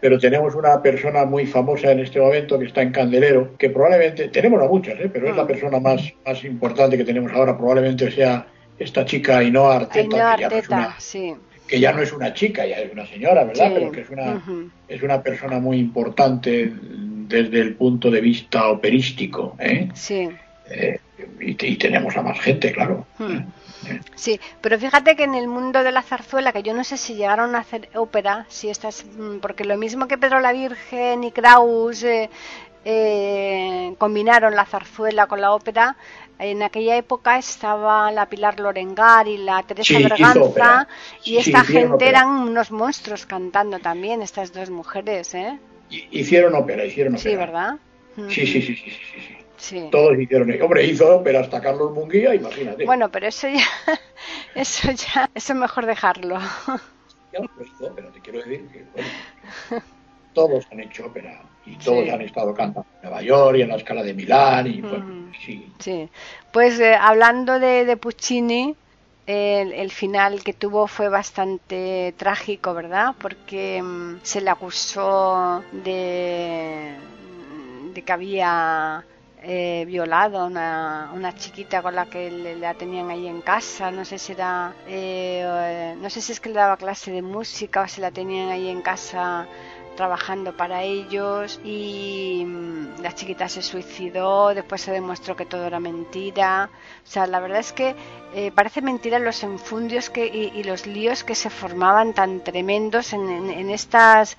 Pero 0.00 0.18
tenemos 0.18 0.54
una 0.54 0.82
persona 0.82 1.24
muy 1.24 1.46
famosa 1.46 1.92
en 1.92 2.00
este 2.00 2.20
momento 2.20 2.58
que 2.58 2.66
está 2.66 2.82
en 2.82 2.90
Candelero, 2.90 3.56
que 3.56 3.70
probablemente, 3.70 4.28
tenemos 4.28 4.60
a 4.60 4.66
muchas, 4.66 4.98
¿eh? 5.00 5.08
pero 5.12 5.28
es 5.28 5.36
la 5.36 5.44
mm. 5.44 5.46
persona 5.46 5.80
más, 5.80 6.12
más 6.26 6.44
importante 6.44 6.96
que 6.96 7.04
tenemos 7.04 7.32
ahora, 7.32 7.56
probablemente 7.56 8.10
sea 8.10 8.46
esta 8.78 9.04
chica 9.04 9.38
Ainhoa 9.38 9.76
Arteta, 9.76 10.36
que, 10.36 10.42
ya 10.42 10.48
no 10.48 10.56
es 10.56 10.68
una, 10.68 10.96
que 11.68 11.80
ya 11.80 11.92
no 11.92 12.02
es 12.02 12.12
una 12.12 12.34
chica, 12.34 12.66
ya 12.66 12.78
es 12.78 12.92
una 12.92 13.06
señora, 13.06 13.44
¿verdad? 13.44 13.70
Pero 13.72 13.92
que 13.92 14.00
es 14.00 14.10
una, 14.10 14.42
es 14.88 15.02
una 15.02 15.22
persona 15.22 15.60
muy 15.60 15.78
importante 15.78 16.72
desde 17.28 17.60
el 17.60 17.74
punto 17.74 18.10
de 18.10 18.20
vista 18.20 18.68
operístico. 18.68 19.56
¿eh? 19.60 19.88
Sí. 19.94 20.28
Eh, 20.70 20.98
y, 21.40 21.76
tenemos 21.76 22.16
a 22.16 22.22
más 22.22 22.40
gente, 22.40 22.72
claro. 22.72 23.06
Hmm. 23.18 23.38
Sí, 24.14 24.40
pero 24.60 24.78
fíjate 24.78 25.16
que 25.16 25.24
en 25.24 25.34
el 25.34 25.48
mundo 25.48 25.82
de 25.82 25.92
la 25.92 26.02
zarzuela, 26.02 26.52
que 26.52 26.62
yo 26.62 26.74
no 26.74 26.84
sé 26.84 26.96
si 26.96 27.14
llegaron 27.14 27.54
a 27.54 27.60
hacer 27.60 27.88
ópera, 27.94 28.46
si 28.48 28.68
estas, 28.70 29.04
mm, 29.04 29.38
porque 29.38 29.64
lo 29.64 29.76
mismo 29.76 30.08
que 30.08 30.18
Pedro 30.18 30.40
la 30.40 30.52
Virgen 30.52 31.24
y 31.24 31.32
Kraus 31.32 32.02
eh, 32.02 32.30
eh, 32.84 33.94
combinaron 33.98 34.54
la 34.54 34.66
zarzuela 34.66 35.26
con 35.26 35.40
la 35.40 35.52
ópera, 35.52 35.96
en 36.38 36.62
aquella 36.62 36.96
época 36.96 37.38
estaba 37.38 38.10
la 38.10 38.26
Pilar 38.26 38.58
Lorengar 38.58 39.28
y 39.28 39.38
la 39.38 39.62
Teresa 39.62 39.98
Berganza 39.98 40.88
y 41.24 41.36
esta 41.36 41.64
gente 41.64 42.08
eran 42.08 42.28
unos 42.28 42.70
monstruos 42.70 43.24
cantando 43.24 43.78
también, 43.78 44.20
estas 44.22 44.52
dos 44.52 44.70
mujeres, 44.70 45.34
¿eh? 45.34 45.58
Hicieron 45.90 46.54
ópera, 46.54 46.84
hicieron 46.84 47.14
ópera. 47.14 47.30
Sí, 47.30 47.36
¿verdad? 47.36 47.74
Sí, 48.28 48.46
sí, 48.46 48.62
sí, 48.62 48.76
sí, 48.76 48.90
sí. 48.90 49.43
Sí. 49.64 49.88
Todos 49.90 50.18
hicieron, 50.18 50.50
hombre, 50.62 50.84
hizo, 50.84 51.22
pero 51.24 51.40
hasta 51.40 51.60
Carlos 51.60 51.92
Munguía, 51.92 52.34
imagínate. 52.34 52.84
Bueno, 52.84 53.10
pero 53.10 53.26
eso 53.26 53.48
ya, 53.48 53.66
eso 54.54 54.90
ya, 54.92 55.30
eso 55.34 55.52
es 55.52 55.58
mejor 55.58 55.86
dejarlo. 55.86 56.38
Ya, 57.32 57.40
pues, 57.56 57.68
pero 57.96 58.10
te 58.10 58.20
quiero 58.20 58.38
decir 58.38 58.64
que, 58.68 58.84
todos 60.34 60.64
han 60.70 60.78
hecho 60.78 61.06
ópera 61.06 61.42
y 61.66 61.74
todos 61.78 62.08
han 62.08 62.20
estado 62.20 62.54
cantando 62.54 62.86
en 63.02 63.08
Nueva 63.08 63.22
York 63.22 63.56
y 63.58 63.62
en 63.62 63.68
la 63.70 63.74
escala 63.74 64.04
de 64.04 64.14
Milán 64.14 64.68
y 64.68 64.80
bueno, 64.80 65.32
sí. 65.44 65.72
Sí, 65.80 66.08
pues 66.52 66.78
eh, 66.78 66.94
hablando 66.94 67.58
de, 67.58 67.84
de 67.86 67.96
Puccini, 67.96 68.76
el, 69.26 69.72
el, 69.72 69.90
final 69.90 70.44
que 70.44 70.52
tuvo 70.52 70.86
fue 70.86 71.08
bastante 71.08 72.14
trágico, 72.16 72.72
¿verdad? 72.72 73.16
Porque 73.20 73.82
mm, 73.82 74.20
se 74.22 74.40
le 74.40 74.50
acusó 74.50 75.64
de, 75.72 76.94
de 77.94 78.02
que 78.02 78.12
había 78.12 79.04
eh, 79.46 79.84
violado 79.86 80.38
a 80.40 80.44
una, 80.46 81.10
una, 81.14 81.34
chiquita 81.34 81.82
con 81.82 81.94
la 81.94 82.06
que 82.06 82.30
le, 82.30 82.56
la 82.56 82.74
tenían 82.74 83.10
ahí 83.10 83.26
en 83.26 83.42
casa. 83.42 83.90
No 83.90 84.04
sé 84.04 84.18
si 84.18 84.32
era, 84.32 84.74
eh, 84.86 85.94
no 86.00 86.08
sé 86.08 86.20
si 86.22 86.32
es 86.32 86.40
que 86.40 86.48
le 86.48 86.56
daba 86.56 86.76
clase 86.76 87.10
de 87.12 87.22
música 87.22 87.82
o 87.82 87.88
si 87.88 88.00
la 88.00 88.10
tenían 88.10 88.48
ahí 88.48 88.68
en 88.68 88.80
casa 88.82 89.46
trabajando 89.96 90.56
para 90.56 90.82
ellos 90.82 91.60
y 91.64 92.44
mm, 92.46 93.02
la 93.02 93.14
chiquita 93.14 93.48
se 93.48 93.62
suicidó, 93.62 94.54
después 94.54 94.80
se 94.80 94.92
demostró 94.92 95.36
que 95.36 95.46
todo 95.46 95.66
era 95.66 95.80
mentira. 95.80 96.70
O 97.04 97.06
sea, 97.06 97.26
la 97.26 97.40
verdad 97.40 97.60
es 97.60 97.72
que 97.72 97.94
eh, 98.34 98.50
parece 98.52 98.82
mentira 98.82 99.18
los 99.18 99.42
enfundios 99.42 100.10
que, 100.10 100.26
y, 100.26 100.62
los 100.64 100.86
líos 100.86 101.22
que 101.24 101.34
se 101.34 101.50
formaban 101.50 102.14
tan 102.14 102.40
tremendos 102.40 103.12
en, 103.12 103.50
en, 103.50 103.70
estas 103.70 104.36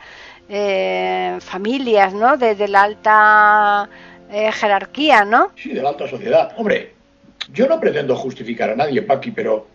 eh, 0.49 1.37
familias, 1.41 2.13
¿no? 2.13 2.37
de 2.37 2.67
la 2.67 2.81
alta 2.83 3.89
eh, 4.31 4.51
jerarquía, 4.51 5.25
¿no? 5.25 5.51
Sí, 5.55 5.69
de 5.69 5.81
la 5.81 5.89
alta 5.89 6.07
sociedad. 6.07 6.53
Hombre, 6.57 6.93
yo 7.53 7.67
no 7.67 7.79
pretendo 7.79 8.15
justificar 8.15 8.69
a 8.71 8.75
nadie, 8.75 9.01
Paqui, 9.01 9.31
pero 9.31 9.67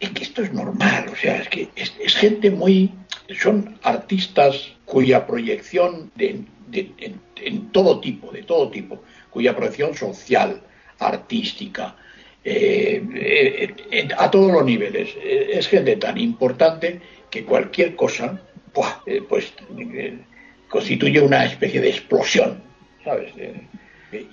es 0.00 0.10
que 0.10 0.22
esto 0.24 0.42
es 0.42 0.52
normal, 0.52 1.06
o 1.12 1.16
sea, 1.16 1.36
es 1.36 1.48
que 1.48 1.68
es, 1.76 2.16
gente 2.16 2.50
muy... 2.50 2.90
Son 3.40 3.78
artistas 3.82 4.72
cuya 4.84 5.26
proyección 5.26 6.10
de, 6.14 6.42
en, 7.38 7.70
todo 7.72 8.00
tipo, 8.00 8.30
de 8.30 8.42
todo 8.42 8.70
tipo, 8.70 9.02
cuya 9.30 9.56
proyección 9.56 9.94
social, 9.94 10.60
artística, 10.98 11.96
eh, 12.44 13.02
eh, 13.90 14.08
a 14.18 14.30
todos 14.30 14.52
los 14.52 14.64
niveles, 14.64 15.08
es 15.22 15.66
gente 15.68 15.96
tan 15.96 16.18
importante 16.18 17.00
que 17.30 17.44
cualquier 17.44 17.96
cosa, 17.96 18.38
pues, 18.74 19.54
constituye 20.68 21.20
una 21.20 21.46
especie 21.46 21.80
de 21.80 21.88
explosión, 21.88 22.62
¿sabes? 23.02 23.32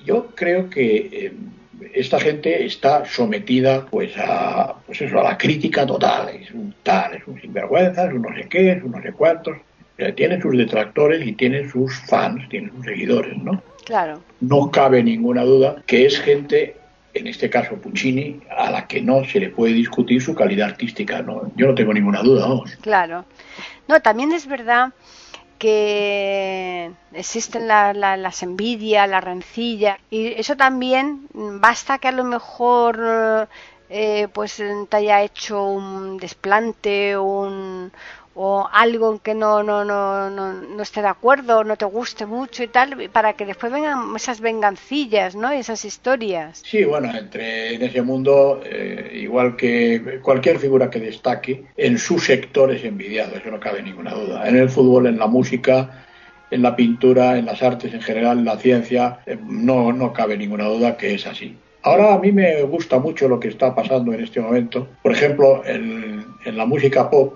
Yo 0.06 0.28
creo 0.36 0.70
que 0.70 1.10
eh, 1.12 1.34
esta 1.94 2.20
gente 2.20 2.66
está 2.66 3.06
sometida 3.06 3.86
pues 3.86 4.14
a 4.18 4.76
pues 4.86 5.02
eso 5.02 5.20
a 5.20 5.24
la 5.24 5.38
crítica 5.38 5.86
total. 5.86 6.30
Es 6.30 6.52
un 6.52 6.74
tal 6.84 7.16
es 7.16 7.28
un 7.28 7.40
sinvergüenza 7.40 8.06
es 8.06 8.14
un 8.14 8.22
no 8.22 8.36
sé 8.36 8.48
qué 8.50 8.72
es 8.72 8.84
un 8.84 8.92
no 8.92 9.02
sé 9.02 9.12
cuántos. 9.12 9.58
Tiene 10.16 10.42
sus 10.42 10.58
detractores 10.58 11.26
y 11.28 11.34
tiene 11.34 11.70
sus 11.70 11.94
fans 12.08 12.50
tiene 12.50 12.70
sus 12.70 12.86
seguidores 12.86 13.38
no 13.38 13.62
claro. 13.86 14.22
No 14.40 14.72
cabe 14.72 15.04
ninguna 15.04 15.44
duda 15.44 15.84
que 15.86 16.06
es 16.06 16.20
gente 16.20 16.76
en 17.14 17.28
este 17.28 17.50
caso 17.50 17.76
Puccini 17.76 18.40
a 18.50 18.72
la 18.72 18.88
que 18.88 19.02
no 19.02 19.24
se 19.26 19.40
le 19.40 19.50
puede 19.50 19.74
discutir 19.74 20.22
su 20.22 20.34
calidad 20.34 20.70
artística 20.70 21.22
no 21.22 21.52
yo 21.56 21.68
no 21.68 21.76
tengo 21.76 21.94
ninguna 21.94 22.24
duda 22.24 22.48
vamos. 22.48 22.76
Claro. 22.82 23.26
No 23.88 24.02
también 24.02 24.32
es 24.32 24.48
verdad 24.48 24.92
que 25.62 26.92
existen 27.14 27.68
las 27.68 28.42
envidias, 28.42 29.08
la 29.08 29.22
rencilla 29.22 30.00
y 30.10 30.34
eso 30.40 30.58
también 30.58 31.28
basta 31.34 32.00
que 32.00 32.08
a 32.08 32.12
lo 32.12 32.24
mejor 32.24 33.48
eh, 33.90 34.28
pues 34.34 34.60
te 34.90 34.98
haya 34.98 35.22
hecho 35.22 35.64
un 35.66 36.18
desplante, 36.18 37.16
un, 37.16 37.92
o 38.34 38.68
algo 38.72 39.14
en 39.14 39.20
que 39.20 39.34
no, 39.34 39.62
no, 39.64 39.84
no, 39.84 40.30
no, 40.30 40.54
no 40.54 40.84
esté 40.84 41.02
de 41.02 41.08
acuerdo, 41.08 41.64
no 41.64 41.76
te 41.76 41.86
guste 41.86 42.26
mucho 42.26 42.64
y 42.64 42.68
tal, 42.68 43.10
para 43.12 43.34
que 43.34 43.46
después 43.46 43.72
vengan 43.72 44.16
esas 44.16 44.40
vengancillas, 44.40 45.36
¿no? 45.36 45.52
Esas 45.52 45.84
historias. 45.84 46.62
Sí, 46.66 46.84
bueno, 46.86 47.12
entre 47.16 47.76
en 47.76 47.82
ese 47.82 48.02
mundo, 48.02 48.62
eh, 48.64 49.12
igual 49.22 49.56
que 49.56 50.20
cualquier 50.22 50.60
figura 50.60 50.90
que 50.90 51.00
destaque, 51.00 51.66
en 51.76 51.98
su 51.98 52.20
sector 52.20 52.72
es 52.72 52.84
envidiado, 52.84 53.36
eso 53.36 53.52
no 53.52 53.60
cabe 53.60 53.84
ninguna 53.84 54.14
duda. 54.14 54.48
En 54.48 54.56
el 54.56 54.70
fútbol, 54.70 55.08
en 55.08 55.20
la 55.20 55.28
música, 55.28 56.06
en 56.50 56.62
la 56.62 56.76
pintura, 56.76 57.38
en 57.38 57.46
las 57.46 57.62
artes 57.62 57.94
en 57.94 58.02
general, 58.02 58.40
en 58.40 58.46
la 58.46 58.58
ciencia, 58.58 59.20
eh, 59.26 59.38
no, 59.44 59.92
no 59.92 60.14
cabe 60.14 60.38
ninguna 60.38 60.66
duda 60.66 60.96
que 60.96 61.16
es 61.16 61.28
así. 61.28 61.58
Ahora 61.84 62.14
a 62.14 62.20
mí 62.20 62.32
me 62.32 62.62
gusta 62.64 63.00
mucho 63.00 63.28
lo 63.28 63.40
que 63.40 63.48
está 63.48 63.74
pasando 63.74 64.14
en 64.14 64.24
este 64.24 64.40
momento. 64.40 64.88
Por 65.02 65.12
ejemplo, 65.12 65.64
en, 65.66 66.26
en 66.46 66.58
la 66.58 66.66
música 66.66 67.10
pop, 67.10 67.34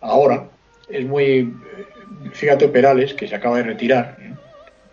ahora 0.00 0.48
es 0.88 1.04
muy. 1.04 1.54
Fíjate, 2.32 2.68
Perales, 2.68 3.14
que 3.14 3.28
se 3.28 3.34
acaba 3.34 3.58
de 3.58 3.64
retirar, 3.64 4.16
¿eh? 4.20 4.34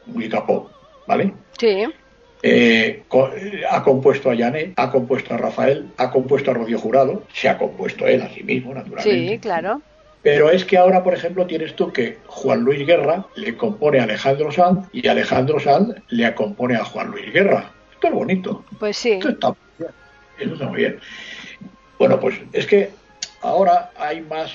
música 0.06 0.46
pop, 0.46 0.70
¿vale? 1.08 1.34
Sí. 1.58 1.86
Eh, 2.44 3.04
ha 3.70 3.84
compuesto 3.84 4.30
a 4.30 4.38
Janet, 4.38 4.74
ha 4.76 4.92
compuesto 4.92 5.34
a 5.34 5.38
Rafael, 5.38 5.90
ha 5.98 6.12
compuesto 6.12 6.52
a 6.52 6.54
Rodio 6.54 6.78
Jurado, 6.78 7.24
se 7.34 7.50
ha 7.50 7.58
compuesto 7.58 8.06
él 8.06 8.22
a 8.22 8.30
sí 8.30 8.44
mismo, 8.44 8.74
naturalmente. 8.74 9.30
Sí, 9.30 9.40
claro. 9.40 9.82
Pero 10.22 10.50
es 10.52 10.66
que 10.66 10.78
ahora, 10.78 11.04
por 11.04 11.14
ejemplo, 11.14 11.48
tienes 11.48 11.76
tú 11.76 11.92
que 11.92 12.18
Juan 12.28 12.62
Luis 12.62 12.86
Guerra 12.86 13.26
le 13.36 13.56
compone 13.56 14.00
a 14.00 14.04
Alejandro 14.04 14.52
Sanz 14.52 14.88
y 14.92 15.08
Alejandro 15.08 15.60
Sanz 15.60 15.96
le 16.10 16.34
compone 16.36 16.76
a 16.76 16.84
Juan 16.84 17.12
Luis 17.12 17.32
Guerra. 17.32 17.72
Esto 17.94 18.08
es 18.08 18.14
bonito. 18.14 18.66
Pues 18.80 18.98
sí. 18.98 19.14
Esto 19.14 19.30
está 19.30 19.48
muy 19.50 19.58
bien. 19.80 19.92
Eso 20.40 20.54
está 20.54 20.66
muy 20.68 20.78
bien. 20.78 21.00
Bueno, 21.98 22.20
pues 22.20 22.36
es 22.54 22.68
que 22.68 22.92
ahora 23.42 23.92
hay 23.98 24.22
más 24.22 24.54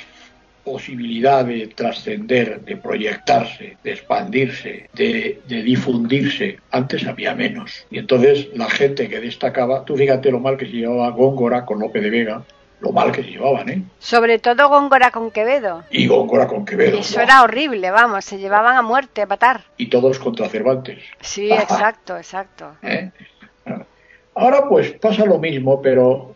posibilidad 0.65 1.45
de 1.45 1.69
trascender, 1.69 2.61
de 2.63 2.77
proyectarse, 2.77 3.77
de 3.83 3.93
expandirse, 3.93 4.89
de, 4.93 5.41
de, 5.47 5.63
difundirse. 5.63 6.59
Antes 6.71 7.07
había 7.07 7.35
menos. 7.35 7.87
Y 7.91 7.99
entonces 7.99 8.49
la 8.55 8.71
gente 8.71 9.09
que 9.09 9.21
destacaba, 9.21 9.85
tú 9.85 9.97
fíjate 9.97 10.31
lo 10.31 10.41
mal 10.41 10.57
que 10.57 10.67
se 10.67 10.73
llevaba 10.73 11.11
Góngora 11.11 11.65
con 11.65 11.81
Lope 11.81 12.01
de 12.01 12.11
Vega, 12.11 12.45
lo 12.81 12.93
mal 12.93 13.13
que 13.13 13.23
se 13.23 13.31
llevaban, 13.31 13.69
¿eh? 13.69 13.83
Sobre 13.99 14.39
todo 14.39 14.69
Góngora 14.69 15.11
con 15.11 15.31
Quevedo. 15.31 15.85
Y 15.91 16.07
Góngora 16.09 16.49
con 16.49 16.65
Quevedo. 16.65 16.99
Eso 16.99 17.21
era 17.21 17.43
horrible, 17.43 17.91
vamos, 17.91 18.25
se 18.25 18.39
llevaban 18.39 18.77
a 18.77 18.83
muerte, 18.83 19.23
a 19.23 19.27
matar. 19.27 19.63
Y 19.77 19.87
todos 19.87 20.19
contra 20.19 20.49
Cervantes. 20.49 20.99
Sí, 21.21 21.51
exacto, 21.53 22.17
exacto. 22.17 22.77
¿Eh? 22.83 23.11
Ahora 24.35 24.69
pues 24.69 24.93
pasa 24.93 25.25
lo 25.25 25.39
mismo, 25.39 25.81
pero 25.81 26.35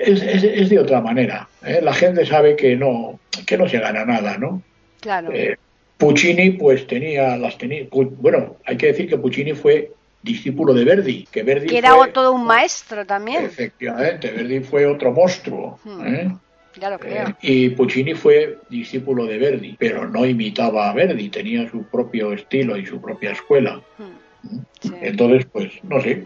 es, 0.00 0.22
es, 0.22 0.44
es, 0.44 0.68
de 0.68 0.78
otra 0.78 1.00
manera. 1.00 1.48
¿Eh? 1.66 1.80
La 1.82 1.92
gente 1.92 2.24
sabe 2.26 2.56
que 2.56 2.76
no, 2.76 3.18
que 3.46 3.56
no 3.56 3.68
se 3.68 3.78
gana 3.78 4.04
nada, 4.04 4.38
¿no? 4.38 4.62
Claro. 5.00 5.30
Eh, 5.32 5.56
Puccini, 5.98 6.50
pues 6.52 6.86
tenía 6.86 7.36
las 7.36 7.56
tenía. 7.56 7.86
Bueno, 7.90 8.56
hay 8.64 8.76
que 8.76 8.86
decir 8.86 9.08
que 9.08 9.18
Puccini 9.18 9.52
fue 9.52 9.92
discípulo 10.22 10.72
de 10.72 10.84
Verdi, 10.84 11.28
que 11.30 11.42
Verdi 11.42 11.66
que 11.66 11.78
era 11.78 11.94
fue, 11.94 12.08
todo 12.08 12.32
un 12.32 12.44
maestro 12.44 13.04
también. 13.06 13.44
Efectivamente, 13.44 14.30
Verdi 14.30 14.60
fue 14.60 14.86
otro 14.86 15.12
monstruo. 15.12 15.78
Hmm. 15.84 16.06
¿eh? 16.06 16.36
Ya 16.80 16.90
lo 16.90 16.98
creo. 16.98 17.28
Eh, 17.28 17.34
y 17.42 17.68
Puccini 17.70 18.14
fue 18.14 18.58
discípulo 18.68 19.26
de 19.26 19.38
Verdi, 19.38 19.76
pero 19.78 20.08
no 20.08 20.26
imitaba 20.26 20.90
a 20.90 20.94
Verdi, 20.94 21.28
tenía 21.28 21.70
su 21.70 21.84
propio 21.84 22.32
estilo 22.32 22.76
y 22.76 22.86
su 22.86 23.00
propia 23.00 23.32
escuela. 23.32 23.80
Hmm. 23.98 24.58
Sí. 24.80 24.92
Entonces, 25.00 25.46
pues, 25.52 25.72
no 25.84 26.00
sé. 26.00 26.24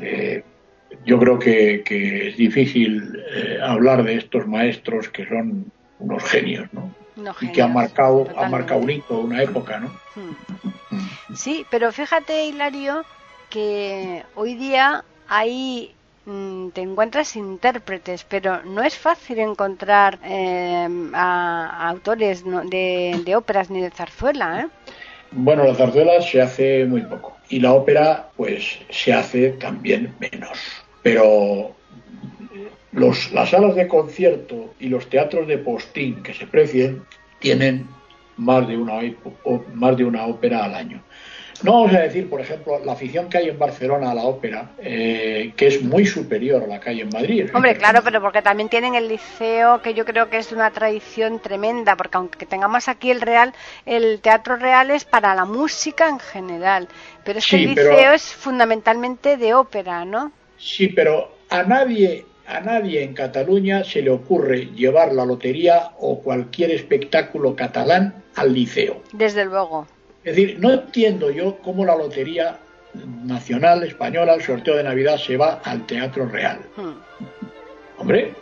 Eh, 0.00 0.42
yo 1.04 1.18
creo 1.18 1.38
que, 1.38 1.82
que 1.84 2.28
es 2.28 2.36
difícil 2.36 3.22
eh, 3.34 3.58
hablar 3.62 4.02
de 4.04 4.16
estos 4.16 4.46
maestros 4.46 5.08
que 5.08 5.26
son 5.26 5.70
unos 5.98 6.22
genios, 6.24 6.68
¿no? 6.72 6.94
No, 7.16 7.34
y 7.40 7.48
que 7.48 7.60
han 7.62 7.74
marcado, 7.74 8.20
han 8.20 8.26
totalmente. 8.28 8.50
marcado 8.58 8.80
un 8.80 8.90
hito, 8.90 9.18
una 9.20 9.42
época, 9.42 9.80
¿no? 9.80 9.88
Hmm. 10.14 11.34
Sí, 11.34 11.66
pero 11.70 11.92
fíjate, 11.92 12.46
Hilario, 12.46 13.04
que 13.50 14.22
hoy 14.34 14.54
día 14.54 15.04
hay 15.28 15.94
mm, 16.24 16.68
te 16.70 16.80
encuentras 16.80 17.36
intérpretes, 17.36 18.24
pero 18.24 18.62
no 18.64 18.82
es 18.82 18.96
fácil 18.96 19.38
encontrar 19.40 20.18
eh, 20.24 20.88
a, 21.14 21.86
a 21.86 21.88
autores 21.88 22.44
no, 22.44 22.64
de, 22.64 23.20
de, 23.24 23.36
óperas 23.36 23.70
ni 23.70 23.80
de 23.80 23.90
zarzuela, 23.90 24.62
¿eh? 24.62 24.66
Bueno, 25.32 25.64
la 25.64 25.74
zarzuela 25.74 26.20
se 26.20 26.40
hace 26.42 26.84
muy 26.84 27.02
poco 27.02 27.36
y 27.48 27.60
la 27.60 27.72
ópera, 27.72 28.28
pues, 28.36 28.78
se 28.90 29.12
hace 29.12 29.50
también 29.50 30.14
menos. 30.18 30.58
Pero 31.02 31.74
los, 32.92 33.32
las 33.32 33.50
salas 33.50 33.74
de 33.74 33.88
concierto 33.88 34.74
y 34.78 34.88
los 34.88 35.08
teatros 35.08 35.46
de 35.48 35.58
postín 35.58 36.22
que 36.22 36.34
se 36.34 36.46
precien 36.46 37.02
tienen 37.38 37.88
más 38.36 38.66
de 38.68 38.76
una, 38.76 39.00
más 39.74 39.96
de 39.96 40.04
una 40.04 40.26
ópera 40.26 40.64
al 40.64 40.74
año. 40.74 41.02
No 41.62 41.74
vamos 41.74 41.94
a 41.94 42.00
decir, 42.00 42.28
por 42.28 42.40
ejemplo, 42.40 42.80
la 42.84 42.92
afición 42.94 43.28
que 43.28 43.38
hay 43.38 43.48
en 43.48 43.58
Barcelona 43.58 44.10
a 44.10 44.14
la 44.14 44.22
ópera, 44.24 44.72
eh, 44.78 45.52
que 45.56 45.68
es 45.68 45.80
muy 45.82 46.04
superior 46.06 46.64
a 46.64 46.66
la 46.66 46.80
que 46.80 46.90
hay 46.90 47.00
en 47.02 47.08
Madrid. 47.10 47.50
Hombre, 47.54 47.76
claro, 47.76 48.00
pero 48.02 48.20
porque 48.20 48.42
también 48.42 48.68
tienen 48.68 48.96
el 48.96 49.06
liceo, 49.06 49.80
que 49.80 49.94
yo 49.94 50.04
creo 50.04 50.28
que 50.28 50.38
es 50.38 50.50
una 50.50 50.72
tradición 50.72 51.38
tremenda, 51.38 51.94
porque 51.96 52.16
aunque 52.16 52.46
tengamos 52.46 52.88
aquí 52.88 53.12
el 53.12 53.20
Real, 53.20 53.54
el 53.86 54.20
Teatro 54.20 54.56
Real 54.56 54.90
es 54.90 55.04
para 55.04 55.36
la 55.36 55.44
música 55.44 56.08
en 56.08 56.18
general, 56.18 56.88
pero 57.24 57.38
es 57.38 57.46
que 57.46 57.58
Sí, 57.58 57.72
pero- 57.76 57.90
liceo 57.92 58.12
es 58.12 58.24
fundamentalmente 58.34 59.36
de 59.36 59.54
ópera, 59.54 60.04
¿no? 60.04 60.32
Sí, 60.64 60.86
pero 60.88 61.32
a 61.50 61.64
nadie, 61.64 62.24
a 62.46 62.60
nadie 62.60 63.02
en 63.02 63.14
Cataluña 63.14 63.82
se 63.82 64.00
le 64.00 64.10
ocurre 64.10 64.66
llevar 64.76 65.12
la 65.12 65.24
lotería 65.24 65.90
o 65.98 66.20
cualquier 66.20 66.70
espectáculo 66.70 67.56
catalán 67.56 68.22
al 68.36 68.52
liceo. 68.54 69.02
Desde 69.12 69.44
luego. 69.44 69.88
Es 70.22 70.36
decir, 70.36 70.58
no 70.60 70.70
entiendo 70.72 71.30
yo 71.32 71.58
cómo 71.58 71.84
la 71.84 71.96
lotería 71.96 72.58
nacional 73.24 73.82
española, 73.82 74.34
el 74.34 74.42
sorteo 74.42 74.76
de 74.76 74.84
Navidad, 74.84 75.16
se 75.16 75.36
va 75.36 75.60
al 75.64 75.84
Teatro 75.86 76.26
Real. 76.26 76.60
Hmm. 76.76 76.92
Hombre, 77.98 78.32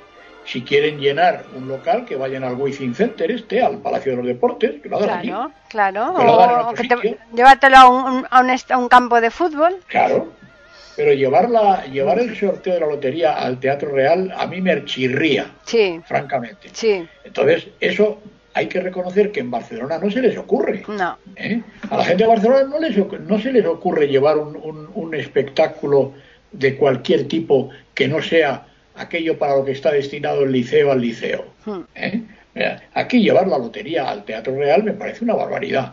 si 0.45 0.63
quieren 0.63 0.99
llenar 0.99 1.45
un 1.57 1.69
local, 1.69 2.05
que 2.05 2.17
vayan 2.17 2.45
al 2.45 2.55
Wizzing 2.55 2.95
Center 2.95 3.31
este, 3.31 3.63
al 3.63 3.79
Palacio 3.79 4.13
de 4.13 4.17
los 4.19 4.27
Deportes, 4.27 4.81
que 4.83 4.89
lo 4.89 4.97
hagan 4.99 5.11
allí. 5.21 5.29
Claro, 5.29 5.53
claro. 5.69 6.15
Que 6.19 6.25
lo 6.25 6.33
hagan 6.41 6.51
en 6.51 6.57
O, 6.57 6.59
otro 6.61 6.71
o 6.71 6.75
que 6.75 6.89
te- 6.89 6.97
sitio. 6.97 7.17
llévatelo 7.35 7.77
a 7.77 7.89
un, 7.89 8.27
a, 8.29 8.41
un, 8.41 8.51
est- 8.51 8.71
a 8.71 8.77
un 8.77 8.89
campo 8.89 9.21
de 9.21 9.31
fútbol. 9.31 9.77
Claro. 9.87 10.33
Pero 10.97 11.13
llevar, 11.13 11.49
la, 11.51 11.87
llevar 11.87 12.19
el 12.19 12.37
sorteo 12.37 12.75
de 12.75 12.81
la 12.81 12.87
lotería 12.87 13.35
al 13.35 13.59
Teatro 13.61 13.91
Real 13.91 14.33
a 14.37 14.47
mí 14.47 14.61
me 14.61 14.85
chirría, 14.85 15.53
Sí, 15.65 16.01
francamente. 16.07 16.69
sí, 16.73 17.07
Entonces, 17.25 17.69
eso 17.81 18.21
hay 18.55 18.67
que 18.67 18.81
reconocer 18.81 19.31
que 19.31 19.41
en 19.41 19.51
Barcelona 19.51 19.99
no 19.99 20.11
se 20.11 20.21
les 20.21 20.37
ocurre. 20.37 20.83
no. 20.89 21.17
¿eh? 21.37 21.63
A 21.89 21.97
la 21.99 22.05
gente 22.05 22.25
de 22.25 22.29
Barcelona 22.29 22.65
no, 22.65 22.79
les, 22.81 22.97
no 23.21 23.39
se 23.41 23.53
les 23.53 23.65
ocurre 23.65 24.09
llevar 24.09 24.37
un, 24.39 24.57
un- 24.57 24.89
un 24.93 25.15
espectáculo 25.15 26.13
de 26.53 26.77
cualquier 26.77 27.29
tipo 27.29 27.71
que 27.95 28.09
no 28.09 28.21
sea 28.21 28.67
aquello 28.97 29.39
para 29.39 29.57
lo 29.57 29.65
que 29.65 29.73
está 29.73 29.93
destinado 29.93 30.43
el 30.43 30.53
liceo 30.53 30.91
al 30.91 31.01
liceo. 31.01 31.45
Hmm. 31.65 31.81
¿eh? 31.95 32.21
Mira, 32.55 32.83
Aquí 32.95 33.23
llevar 33.23 33.47
la 33.47 33.57
lotería 33.59 34.11
al 34.11 34.25
Teatro 34.25 34.57
Real 34.57 34.83
me 34.83 34.93
parece 34.95 35.23
una 35.25 35.35
barbaridad. 35.35 35.93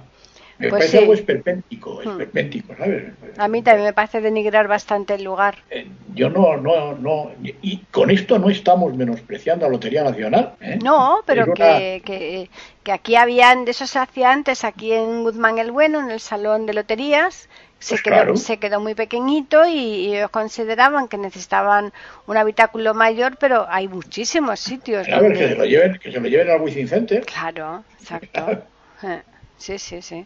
Me 0.60 0.70
Pues 0.70 0.80
parece 0.80 0.92
sí. 0.92 0.98
algo 0.98 1.14
esperpéntico, 1.14 2.02
Hmm. 2.04 2.10
esperpéntico, 2.10 2.76
¿sabes? 2.76 3.14
A 3.38 3.48
mí 3.48 3.62
también 3.62 3.86
me 3.86 3.94
parece 3.94 4.22
denigrar 4.22 4.68
bastante 4.68 5.14
el 5.16 5.24
lugar. 5.24 5.60
Eh, 5.70 5.88
Yo 6.16 6.32
no, 6.32 6.58
no, 6.58 6.94
no, 6.96 7.32
y 7.62 7.78
con 7.92 8.10
esto 8.10 8.40
no 8.40 8.50
estamos 8.50 8.96
menospreciando 8.96 9.66
a 9.66 9.70
la 9.70 9.74
Lotería 9.74 10.04
Nacional. 10.04 10.54
¿eh? 10.62 10.80
No, 10.84 11.20
pero 11.28 11.44
una- 11.46 11.54
que, 11.54 12.02
que, 12.04 12.50
que 12.84 12.92
aquí 12.92 13.16
habían, 13.16 13.66
de 13.66 13.72
eso 13.72 13.86
se 13.86 14.00
hacía 14.00 14.32
antes, 14.32 14.64
aquí 14.64 14.94
en 14.94 15.22
Guzmán 15.22 15.60
el 15.60 15.70
Bueno, 15.72 16.00
en 16.00 16.10
el 16.10 16.20
salón 16.20 16.66
de 16.66 16.74
loterías, 16.74 17.48
se, 17.78 17.94
Pues 17.94 18.02
quedó, 18.02 18.14
claro. 18.16 18.36
se 18.38 18.58
quedó 18.58 18.80
muy 18.80 18.96
pequeñito 18.96 19.68
y, 19.68 19.78
y 19.78 20.16
ellos 20.16 20.32
consideraban 20.32 21.08
que 21.08 21.20
necesitaban 21.20 21.94
un 22.26 22.36
habitáculo 22.38 22.96
mayor, 22.96 23.38
pero 23.40 23.68
hay 23.70 23.88
muchísimos 23.88 24.60
sitios. 24.60 25.08
A 25.08 25.20
ver, 25.20 25.34
que 25.34 25.40
donde- 25.42 25.50
se 25.50 25.56
lo 25.56 25.66
lleven, 25.66 26.00
que 26.00 26.12
se 26.12 26.20
lo 26.20 26.28
lleven 26.28 26.50
al 26.50 26.62
Wizzing 26.62 26.88
Center. 26.88 27.24
Claro, 27.28 27.84
exacto. 28.00 28.64
Eh, 29.04 29.22
Sí, 29.58 29.80
sí, 29.80 30.02
sí. 30.02 30.26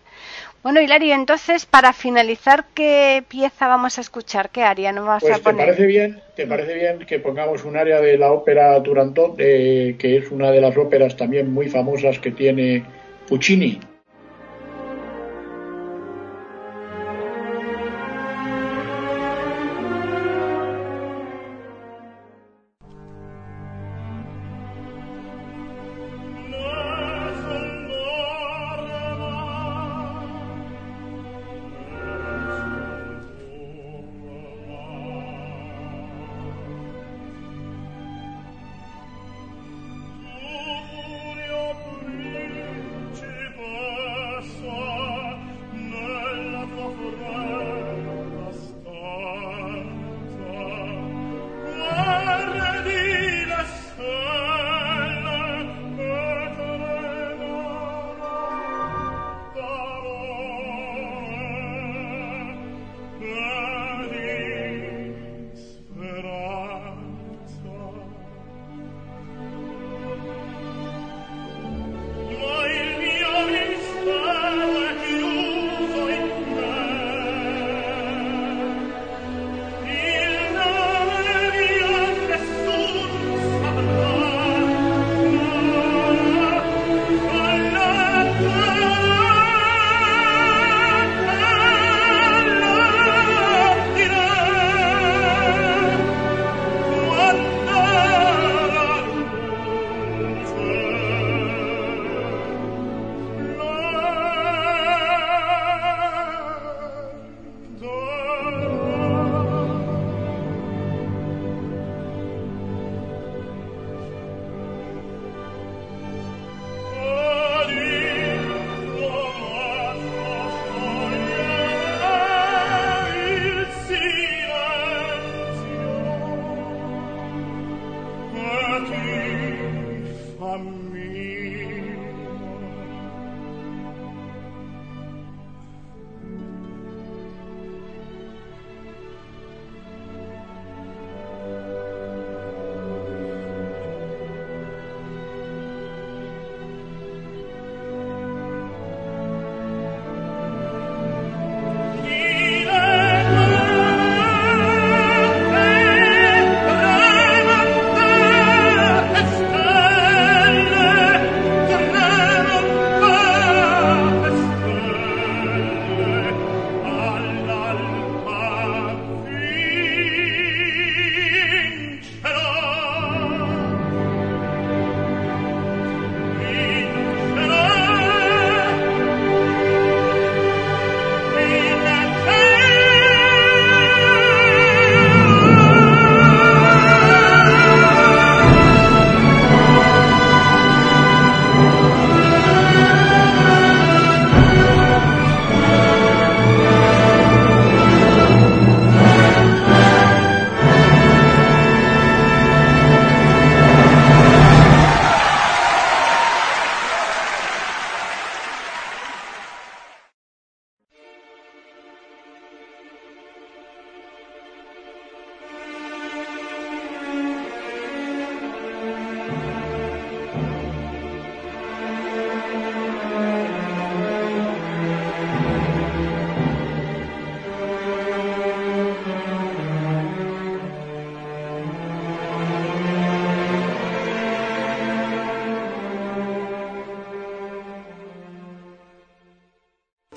Bueno, 0.62 0.82
Hilario, 0.82 1.16
entonces, 1.16 1.66
para 1.66 1.94
finalizar, 1.94 2.66
¿qué 2.74 3.24
pieza 3.28 3.68
vamos 3.68 3.98
a 3.98 4.02
escuchar? 4.02 4.50
¿Qué 4.50 4.64
área 4.64 4.92
nos 4.92 5.06
vas 5.08 5.22
Pues 5.22 5.34
a 5.34 5.38
te 5.38 5.44
poner? 5.44 5.66
parece 5.68 5.86
bien, 5.86 6.22
te 6.36 6.46
parece 6.46 6.74
bien 6.74 7.00
que 7.06 7.20
pongamos 7.20 7.64
un 7.64 7.78
área 7.78 8.02
de 8.02 8.18
la 8.18 8.32
ópera 8.32 8.82
Turandot, 8.84 9.36
eh, 9.40 9.96
que 9.98 10.18
es 10.18 10.32
una 10.32 10.52
de 10.52 10.62
las 10.62 10.76
óperas 10.78 11.16
también 11.16 11.52
muy 11.52 11.70
famosas 11.70 12.20
que 12.20 12.32
tiene 12.32 12.84
Puccini. 13.28 13.80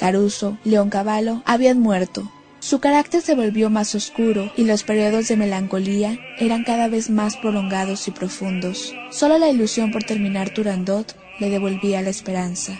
Caruso, 0.05 0.59
Leoncavallo 0.65 1.41
habían 1.47 1.81
muerto. 1.81 2.31
Su 2.61 2.79
carácter 2.79 3.23
se 3.23 3.35
volvió 3.35 3.71
más 3.71 3.95
oscuro 3.95 4.53
y 4.55 4.65
los 4.65 4.83
periodos 4.83 5.29
de 5.29 5.37
melancolía 5.39 6.19
eran 6.39 6.63
cada 6.63 6.89
vez 6.89 7.09
más 7.09 7.39
prolongados 7.39 8.07
y 8.07 8.11
profundos. 8.11 8.93
Solo 9.11 9.39
la 9.39 9.49
ilusión 9.49 9.93
por 9.93 10.05
terminar 10.05 10.53
Turandot 10.53 11.17
le 11.41 11.49
devolvía 11.49 12.03
la 12.03 12.11
esperanza. 12.11 12.79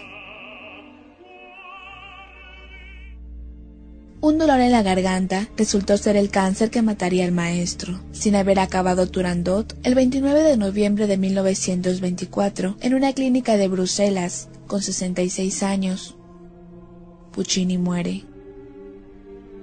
Un 4.21 4.37
dolor 4.37 4.61
en 4.61 4.73
la 4.73 4.83
garganta 4.83 5.49
resultó 5.57 5.97
ser 5.97 6.17
el 6.17 6.29
cáncer 6.29 6.69
que 6.69 6.83
mataría 6.83 7.25
al 7.25 7.33
maestro. 7.33 8.03
Sin 8.13 8.37
haber 8.37 8.59
acabado 8.59 9.07
Turandot, 9.07 9.75
el 9.83 9.95
29 9.95 10.43
de 10.43 10.59
noviembre 10.59 11.07
de 11.07 11.17
1924, 11.17 12.77
en 12.83 12.93
una 12.93 13.15
clínica 13.15 13.57
de 13.57 13.69
Bruselas, 13.69 14.51
con 14.67 14.83
66 14.83 15.63
años, 15.63 16.17
Puccini 17.35 17.79
muere. 17.79 18.23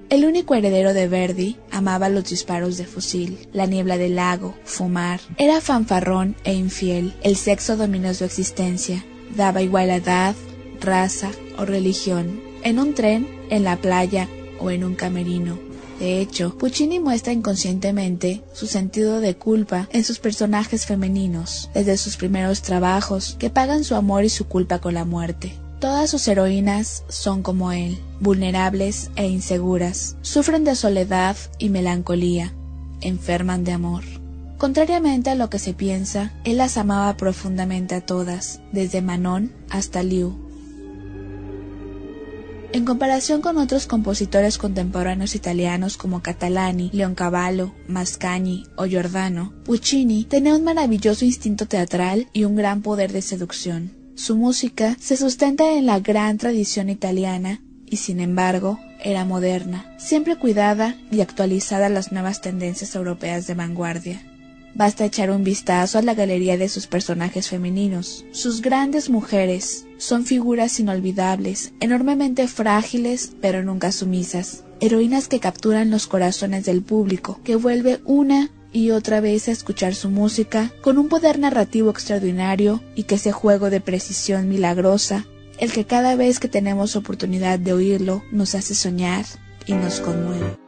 El 0.10 0.26
único 0.26 0.56
heredero 0.56 0.94
de 0.94 1.08
Verdi 1.08 1.56
amaba 1.72 2.10
los 2.10 2.30
disparos 2.30 2.76
de 2.76 2.86
fusil, 2.86 3.48
la 3.54 3.66
niebla 3.66 3.98
del 3.98 4.18
lago, 4.18 4.56
fumar. 4.66 5.22
Era 5.38 5.62
fanfarrón 5.62 6.36
e 6.44 6.54
infiel. 6.54 7.14
El 7.24 7.38
sexo 7.38 7.78
dominó 7.78 8.14
su 8.14 8.26
existencia. 8.26 9.06
Daba 9.38 9.62
igual 9.62 9.90
edad, 9.90 10.36
raza 10.82 11.32
o 11.58 11.64
religión. 11.64 12.42
En 12.64 12.78
un 12.78 12.94
tren, 12.94 13.26
en 13.50 13.64
la 13.64 13.78
playa 13.78 14.28
o 14.60 14.70
en 14.70 14.84
un 14.84 14.96
camerino. 14.96 15.58
De 15.98 16.20
hecho, 16.20 16.58
Puccini 16.58 17.00
muestra 17.00 17.32
inconscientemente 17.32 18.44
su 18.54 18.68
sentido 18.68 19.22
de 19.22 19.36
culpa 19.38 19.88
en 19.94 20.04
sus 20.04 20.20
personajes 20.20 20.86
femeninos, 20.86 21.70
desde 21.74 21.96
sus 21.96 22.18
primeros 22.18 22.64
trabajos, 22.64 23.38
que 23.40 23.50
pagan 23.50 23.86
su 23.86 23.96
amor 23.96 24.26
y 24.26 24.30
su 24.30 24.48
culpa 24.48 24.80
con 24.80 24.96
la 24.96 25.06
muerte. 25.06 25.54
Todas 25.82 26.12
sus 26.12 26.28
heroínas 26.28 27.04
son 27.10 27.42
como 27.42 27.72
él, 27.72 27.98
vulnerables 28.20 29.10
e 29.16 29.28
inseguras, 29.28 30.16
sufren 30.22 30.64
de 30.64 30.76
soledad 30.76 31.36
y 31.58 31.70
melancolía, 31.70 32.54
enferman 33.02 33.64
de 33.64 33.72
amor. 33.72 34.04
Contrariamente 34.60 35.32
a 35.32 35.36
lo 35.36 35.50
que 35.50 35.58
se 35.58 35.74
piensa, 35.74 36.34
él 36.44 36.58
las 36.58 36.78
amaba 36.78 37.18
profundamente 37.18 37.96
a 37.96 38.06
todas, 38.06 38.62
desde 38.72 39.02
Manon 39.02 39.52
hasta 39.72 40.04
Liu. 40.04 40.38
En 42.74 42.86
comparación 42.86 43.42
con 43.42 43.58
otros 43.58 43.88
compositores 43.88 44.60
contemporáneos 44.60 45.34
italianos 45.34 45.98
como 45.98 46.22
Catalani, 46.22 46.92
Leoncavallo, 46.94 47.74
Mascagni 47.88 48.66
o 48.76 48.86
Giordano, 48.86 49.52
Puccini 49.66 50.26
tenía 50.26 50.56
un 50.56 50.64
maravilloso 50.64 51.26
instinto 51.26 51.66
teatral 51.66 52.28
y 52.34 52.44
un 52.44 52.56
gran 52.56 52.84
poder 52.84 53.12
de 53.12 53.24
seducción. 53.24 54.01
Su 54.22 54.36
música 54.36 54.96
se 55.00 55.18
sustenta 55.18 55.72
en 55.72 55.88
la 55.88 56.00
gran 56.00 56.38
tradición 56.38 56.92
italiana 56.92 57.60
y 57.88 57.98
sin 57.98 58.20
embargo 58.20 58.80
era 59.04 59.26
moderna, 59.26 59.96
siempre 59.98 60.36
cuidada 60.36 60.96
y 61.10 61.22
actualizada 61.22 61.88
a 61.88 61.90
las 61.90 62.12
nuevas 62.12 62.40
tendencias 62.40 62.94
europeas 62.94 63.48
de 63.48 63.56
vanguardia. 63.56 64.22
Basta 64.76 65.06
echar 65.06 65.32
un 65.32 65.44
vistazo 65.44 65.98
a 65.98 66.04
la 66.04 66.14
galería 66.14 66.56
de 66.56 66.70
sus 66.70 66.86
personajes 66.86 67.50
femeninos. 67.50 68.24
Sus 68.32 68.62
grandes 68.62 69.10
mujeres 69.10 69.88
son 69.98 70.24
figuras 70.24 70.80
inolvidables, 70.80 71.74
enormemente 71.80 72.48
frágiles 72.48 73.32
pero 73.42 73.64
nunca 73.64 73.92
sumisas, 73.92 74.64
heroínas 74.82 75.30
que 75.30 75.40
capturan 75.40 75.90
los 75.90 76.06
corazones 76.06 76.66
del 76.66 76.84
público, 76.84 77.40
que 77.44 77.56
vuelve 77.56 78.02
una 78.06 78.52
y 78.74 78.92
otra 78.92 79.22
vez 79.22 79.48
a 79.48 79.52
escuchar 79.52 79.96
su 79.96 80.10
música 80.10 80.72
con 80.82 80.98
un 80.98 81.10
poder 81.10 81.40
narrativo 81.40 81.90
extraordinario 81.90 82.82
y 82.96 83.04
que 83.04 83.16
ese 83.16 83.32
juego 83.32 83.70
de 83.70 83.82
precisión 83.82 84.48
milagrosa, 84.50 85.26
el 85.58 85.72
que 85.72 85.86
cada 85.86 86.16
vez 86.16 86.40
que 86.40 86.48
tenemos 86.48 86.96
oportunidad 86.96 87.60
de 87.60 87.74
oírlo 87.74 88.24
nos 88.32 88.56
hace 88.56 88.76
soñar 88.76 89.26
y 89.66 89.74
nos 89.74 90.00
conmueve. 90.00 90.61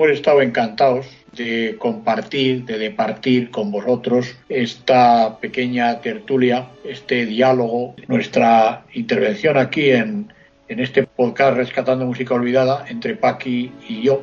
Hemos 0.00 0.12
estado 0.12 0.40
encantados 0.40 1.06
de 1.36 1.76
compartir, 1.78 2.64
de 2.64 2.78
departir 2.78 3.50
con 3.50 3.70
vosotros 3.70 4.34
esta 4.48 5.38
pequeña 5.40 6.00
tertulia, 6.00 6.70
este 6.84 7.26
diálogo, 7.26 7.94
nuestra 8.08 8.86
intervención 8.94 9.58
aquí 9.58 9.90
en, 9.90 10.32
este 10.68 11.02
podcast 11.02 11.58
Rescatando 11.58 12.06
Música 12.06 12.32
Olvidada 12.32 12.86
entre 12.88 13.14
Paqui 13.14 13.72
y 13.90 14.00
yo. 14.00 14.22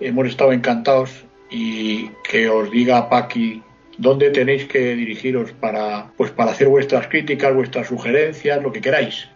Hemos 0.00 0.28
estado 0.28 0.54
encantados 0.54 1.26
y 1.50 2.08
que 2.26 2.48
os 2.48 2.70
diga 2.70 3.10
Paqui 3.10 3.62
dónde 3.98 4.30
tenéis 4.30 4.64
que 4.64 4.94
dirigiros 4.94 5.52
para, 5.52 6.06
pues 6.16 6.30
para 6.30 6.52
hacer 6.52 6.68
vuestras 6.68 7.06
críticas, 7.08 7.54
vuestras 7.54 7.86
sugerencias, 7.88 8.62
lo 8.62 8.72
que 8.72 8.80
queráis. 8.80 9.28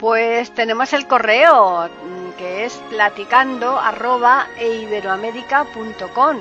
Pues 0.00 0.52
tenemos 0.52 0.92
el 0.92 1.06
correo 1.06 1.88
que 2.36 2.64
es 2.64 2.74
platicando 2.90 3.78
arroba 3.78 4.46
eiberoamérica.com. 4.58 6.36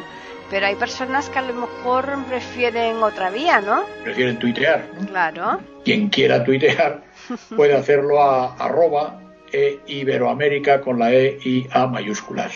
Pero 0.50 0.66
hay 0.66 0.76
personas 0.76 1.30
que 1.30 1.40
a 1.40 1.42
lo 1.42 1.54
mejor 1.54 2.24
prefieren 2.26 3.02
otra 3.02 3.30
vía, 3.30 3.62
¿no? 3.62 3.86
Prefieren 4.04 4.38
tuitear. 4.40 4.88
Claro. 5.08 5.60
Quien 5.84 6.10
quiera 6.10 6.44
tuitear 6.44 7.02
puede 7.56 7.76
hacerlo 7.76 8.22
a 8.22 8.54
arroba 8.56 9.20
e 9.52 9.80
iberoamérica 9.88 10.82
con 10.82 11.00
la 11.00 11.14
E 11.14 11.38
y 11.44 11.68
A 11.72 11.88
mayúsculas. 11.88 12.54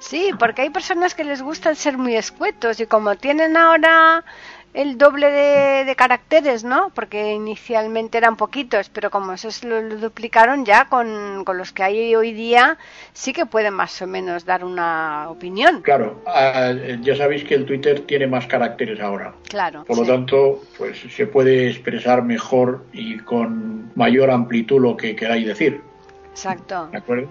Sí, 0.00 0.30
porque 0.38 0.62
hay 0.62 0.70
personas 0.70 1.14
que 1.14 1.24
les 1.24 1.42
gustan 1.42 1.76
ser 1.76 1.98
muy 1.98 2.16
escuetos 2.16 2.80
y 2.80 2.86
como 2.86 3.16
tienen 3.16 3.56
ahora 3.56 4.24
el 4.78 4.96
doble 4.96 5.28
de, 5.84 5.96
caracteres, 5.96 6.62
¿no? 6.62 6.92
Porque 6.94 7.32
inicialmente 7.32 8.16
eran 8.16 8.36
poquitos, 8.36 8.88
pero 8.88 9.10
como 9.10 9.32
eso 9.32 9.48
lo, 9.66 9.82
lo 9.82 9.96
duplicaron 9.96 10.64
ya 10.64 10.84
con, 10.88 11.42
con, 11.44 11.58
los 11.58 11.72
que 11.72 11.82
hay 11.82 12.14
hoy 12.14 12.32
día, 12.32 12.78
sí 13.12 13.32
que 13.32 13.44
pueden 13.44 13.74
más 13.74 14.00
o 14.00 14.06
menos 14.06 14.44
dar 14.44 14.64
una 14.64 15.28
opinión. 15.30 15.82
Claro, 15.82 16.22
ah, 16.26 16.72
ya 17.00 17.16
sabéis 17.16 17.42
que 17.42 17.56
el 17.56 17.66
Twitter 17.66 18.02
tiene 18.06 18.28
más 18.28 18.46
caracteres 18.46 19.00
ahora. 19.00 19.34
Claro. 19.48 19.84
Por 19.84 19.98
lo 19.98 20.04
tanto, 20.04 20.62
pues 20.78 20.96
se 21.10 21.26
puede 21.26 21.68
expresar 21.68 22.22
mejor 22.22 22.84
y 22.92 23.18
con 23.18 23.90
mayor 23.96 24.30
amplitud 24.30 24.80
lo 24.80 24.96
que 24.96 25.16
queráis 25.16 25.44
decir. 25.44 25.82
Exacto. 26.30 26.86
¿De 26.92 26.98
acuerdo? 26.98 27.28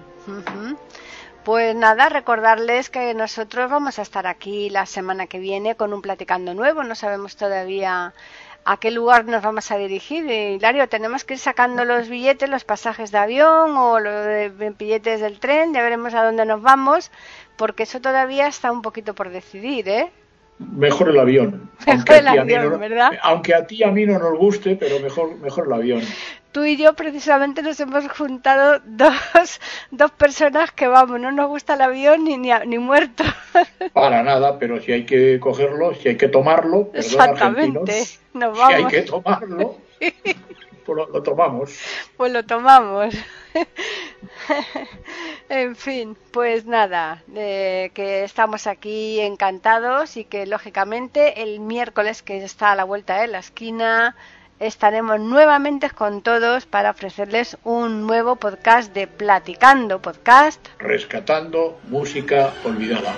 Pues 1.48 1.74
nada, 1.78 2.10
recordarles 2.10 2.89
que 2.89 3.14
nosotros 3.14 3.72
vamos 3.72 4.00
a 4.00 4.02
estar 4.02 4.28
aquí 4.28 4.70
la 4.70 4.86
semana 4.86 5.28
que 5.28 5.39
viene 5.39 5.76
con 5.76 5.93
un 5.93 6.02
platicando 6.02 6.54
nuevo. 6.54 6.84
No 6.84 6.93
sabemos 6.93 7.38
todavía 7.38 8.14
a 8.66 8.78
qué 8.82 8.91
lugar 8.91 9.24
nos 9.24 9.41
vamos 9.43 9.72
a 9.72 9.78
dirigir. 9.78 10.30
Hilario, 10.30 10.89
tenemos 10.89 11.24
que 11.24 11.36
ir 11.36 11.39
sacando 11.39 11.86
los 11.86 12.10
billetes, 12.10 12.50
los 12.50 12.66
pasajes 12.66 13.12
de 13.12 13.20
avión 13.20 13.78
o 13.78 13.98
los 13.98 14.58
billetes 14.78 15.22
del 15.22 15.39
tren. 15.39 15.74
Ya 15.74 15.82
veremos 15.84 16.14
a 16.16 16.26
dónde 16.26 16.45
nos 16.45 16.62
vamos, 16.62 17.12
porque 17.56 17.84
eso 17.84 18.02
todavía 18.02 18.48
está 18.48 18.70
un 18.70 18.82
poquito 18.82 19.16
por 19.16 19.30
decidir, 19.30 19.88
¿eh? 19.88 20.12
Mejor 20.60 21.10
el 21.10 21.20
avión. 21.20 21.70
Mejor 21.86 22.16
el 22.16 22.28
avión, 22.28 22.80
¿verdad? 22.80 23.12
Aunque 23.22 23.53
a 23.53 23.68
ti 23.68 23.78
y 23.78 23.84
a 23.84 23.91
mí 23.91 24.05
no 24.05 24.18
nos 24.18 24.38
guste, 24.38 24.76
pero 24.76 24.99
mejor, 24.99 25.38
mejor 25.38 25.68
el 25.68 25.74
avión 25.74 26.01
tú 26.58 26.66
y 26.66 26.76
yo 26.76 26.93
precisamente 26.93 27.62
nos 27.62 27.80
hemos 27.80 28.08
juntado 28.10 28.82
dos, 28.84 29.14
dos 29.91 30.10
personas 30.10 30.72
que 30.72 30.88
vamos, 30.88 31.20
no 31.20 31.32
nos 31.32 31.49
gusta 31.49 31.76
el 31.76 31.82
avión 31.82 32.24
ni, 32.24 32.36
ni, 32.36 32.78
muerto. 32.80 33.24
Para 33.93 34.24
nada, 34.24 34.58
pero 34.58 34.82
si 34.82 34.91
hay 34.91 35.05
que 35.05 35.39
cogerlo, 35.39 35.93
si 35.93 36.10
hay 36.10 36.18
que 36.18 36.30
tomarlo, 36.30 36.88
perdón, 36.88 37.12
Exactamente, 37.12 38.03
nos 38.34 38.58
vamos. 38.58 38.76
si 38.76 38.84
hay 38.84 38.86
que 38.86 39.01
tomarlo, 39.03 39.78
pues 40.88 41.10
lo, 41.10 41.22
tomamos. 41.22 41.78
Pues 42.16 42.32
lo 42.32 42.46
tomamos. 42.46 43.14
en 45.50 45.76
fin, 45.76 46.18
pues 46.32 46.66
nada, 46.66 47.24
que 47.34 48.24
estamos 48.24 48.68
aquí 48.68 49.20
encantados 49.20 50.16
y 50.16 50.24
que 50.24 50.46
lógicamente 50.46 51.44
el 51.44 51.60
miércoles 51.60 52.24
que 52.24 52.42
está 52.42 52.72
a 52.72 52.76
la 52.76 52.86
vuelta 52.86 53.20
de 53.20 53.28
la 53.28 53.40
esquina 53.40 54.16
estaremos 54.60 55.20
nuevamente 55.20 55.90
con 55.90 56.22
todos 56.22 56.66
para 56.66 56.92
ofrecerles 56.92 57.58
un 57.66 58.08
nuevo 58.08 58.38
podcast 58.38 58.94
de 58.94 59.08
Platicando 59.08 60.02
Podcast. 60.02 60.66
Rescatando 60.80 61.78
música 61.90 62.54
olvidada. 62.64 63.14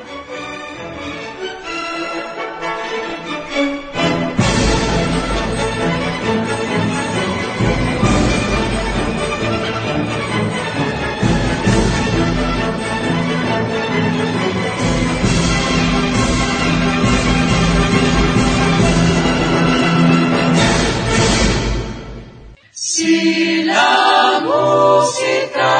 Si 22.99 23.63
la 23.63 24.41
música 24.43 25.75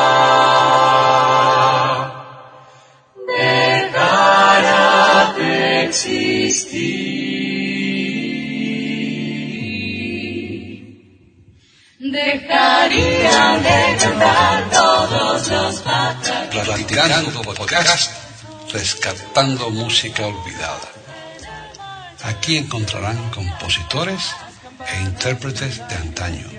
dejara 3.28 4.88
de 5.36 5.84
existir, 5.84 6.80
dejarían 12.00 13.64
de 13.64 13.98
cantar 14.00 14.70
todos 14.70 15.50
los 15.50 15.82
pájaros. 15.82 16.48
Platicando 16.52 17.42
podcast, 17.42 18.14
rescatando 18.72 19.70
música 19.72 20.26
olvidada. 20.26 20.88
Aquí 22.24 22.56
encontrarán 22.56 23.30
compositores 23.32 24.32
e 24.88 25.02
intérpretes 25.02 25.86
de 25.90 25.96
antaño. 25.96 26.59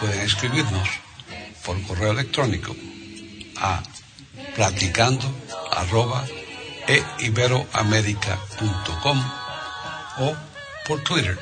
Pueden 0.00 0.20
escribirnos 0.22 0.88
por 1.64 1.80
correo 1.82 2.12
electrónico 2.12 2.74
a 3.58 3.82
platicando 4.54 5.30
eiberoamerica.com 7.18 9.24
o 10.18 10.36
por 10.86 11.02
Twitter 11.04 11.38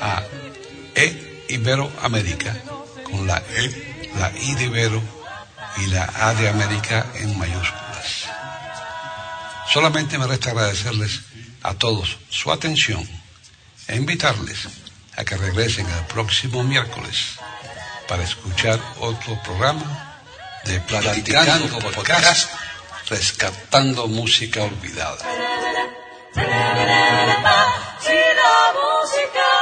a 0.00 0.22
eiberoamerica 0.94 2.56
con 3.04 3.26
la 3.26 3.38
E, 3.38 4.08
la 4.18 4.30
I 4.30 4.54
de 4.54 4.64
Ibero 4.64 5.02
y 5.76 5.86
la 5.88 6.10
A 6.14 6.32
de 6.34 6.48
América 6.48 7.06
en 7.16 7.38
mayúsculas. 7.38 8.28
Solamente 9.72 10.18
me 10.18 10.26
resta 10.26 10.50
agradecerles 10.50 11.20
a 11.62 11.74
todos 11.74 12.18
su 12.30 12.50
atención 12.50 13.06
e 13.88 13.96
invitarles 13.96 14.68
a 15.16 15.24
que 15.24 15.36
regresen 15.36 15.86
el 15.86 16.06
próximo 16.06 16.64
miércoles 16.64 17.38
para 18.10 18.24
escuchar 18.24 18.80
otro 18.98 19.40
programa 19.44 20.18
de 20.64 20.80
Platicando 20.80 21.78
Podcast, 21.78 22.50
rescatando 23.08 24.08
música 24.08 24.64
olvidada. 24.64 25.24
Si 28.00 28.10
la 28.40 28.72
música 28.74 29.59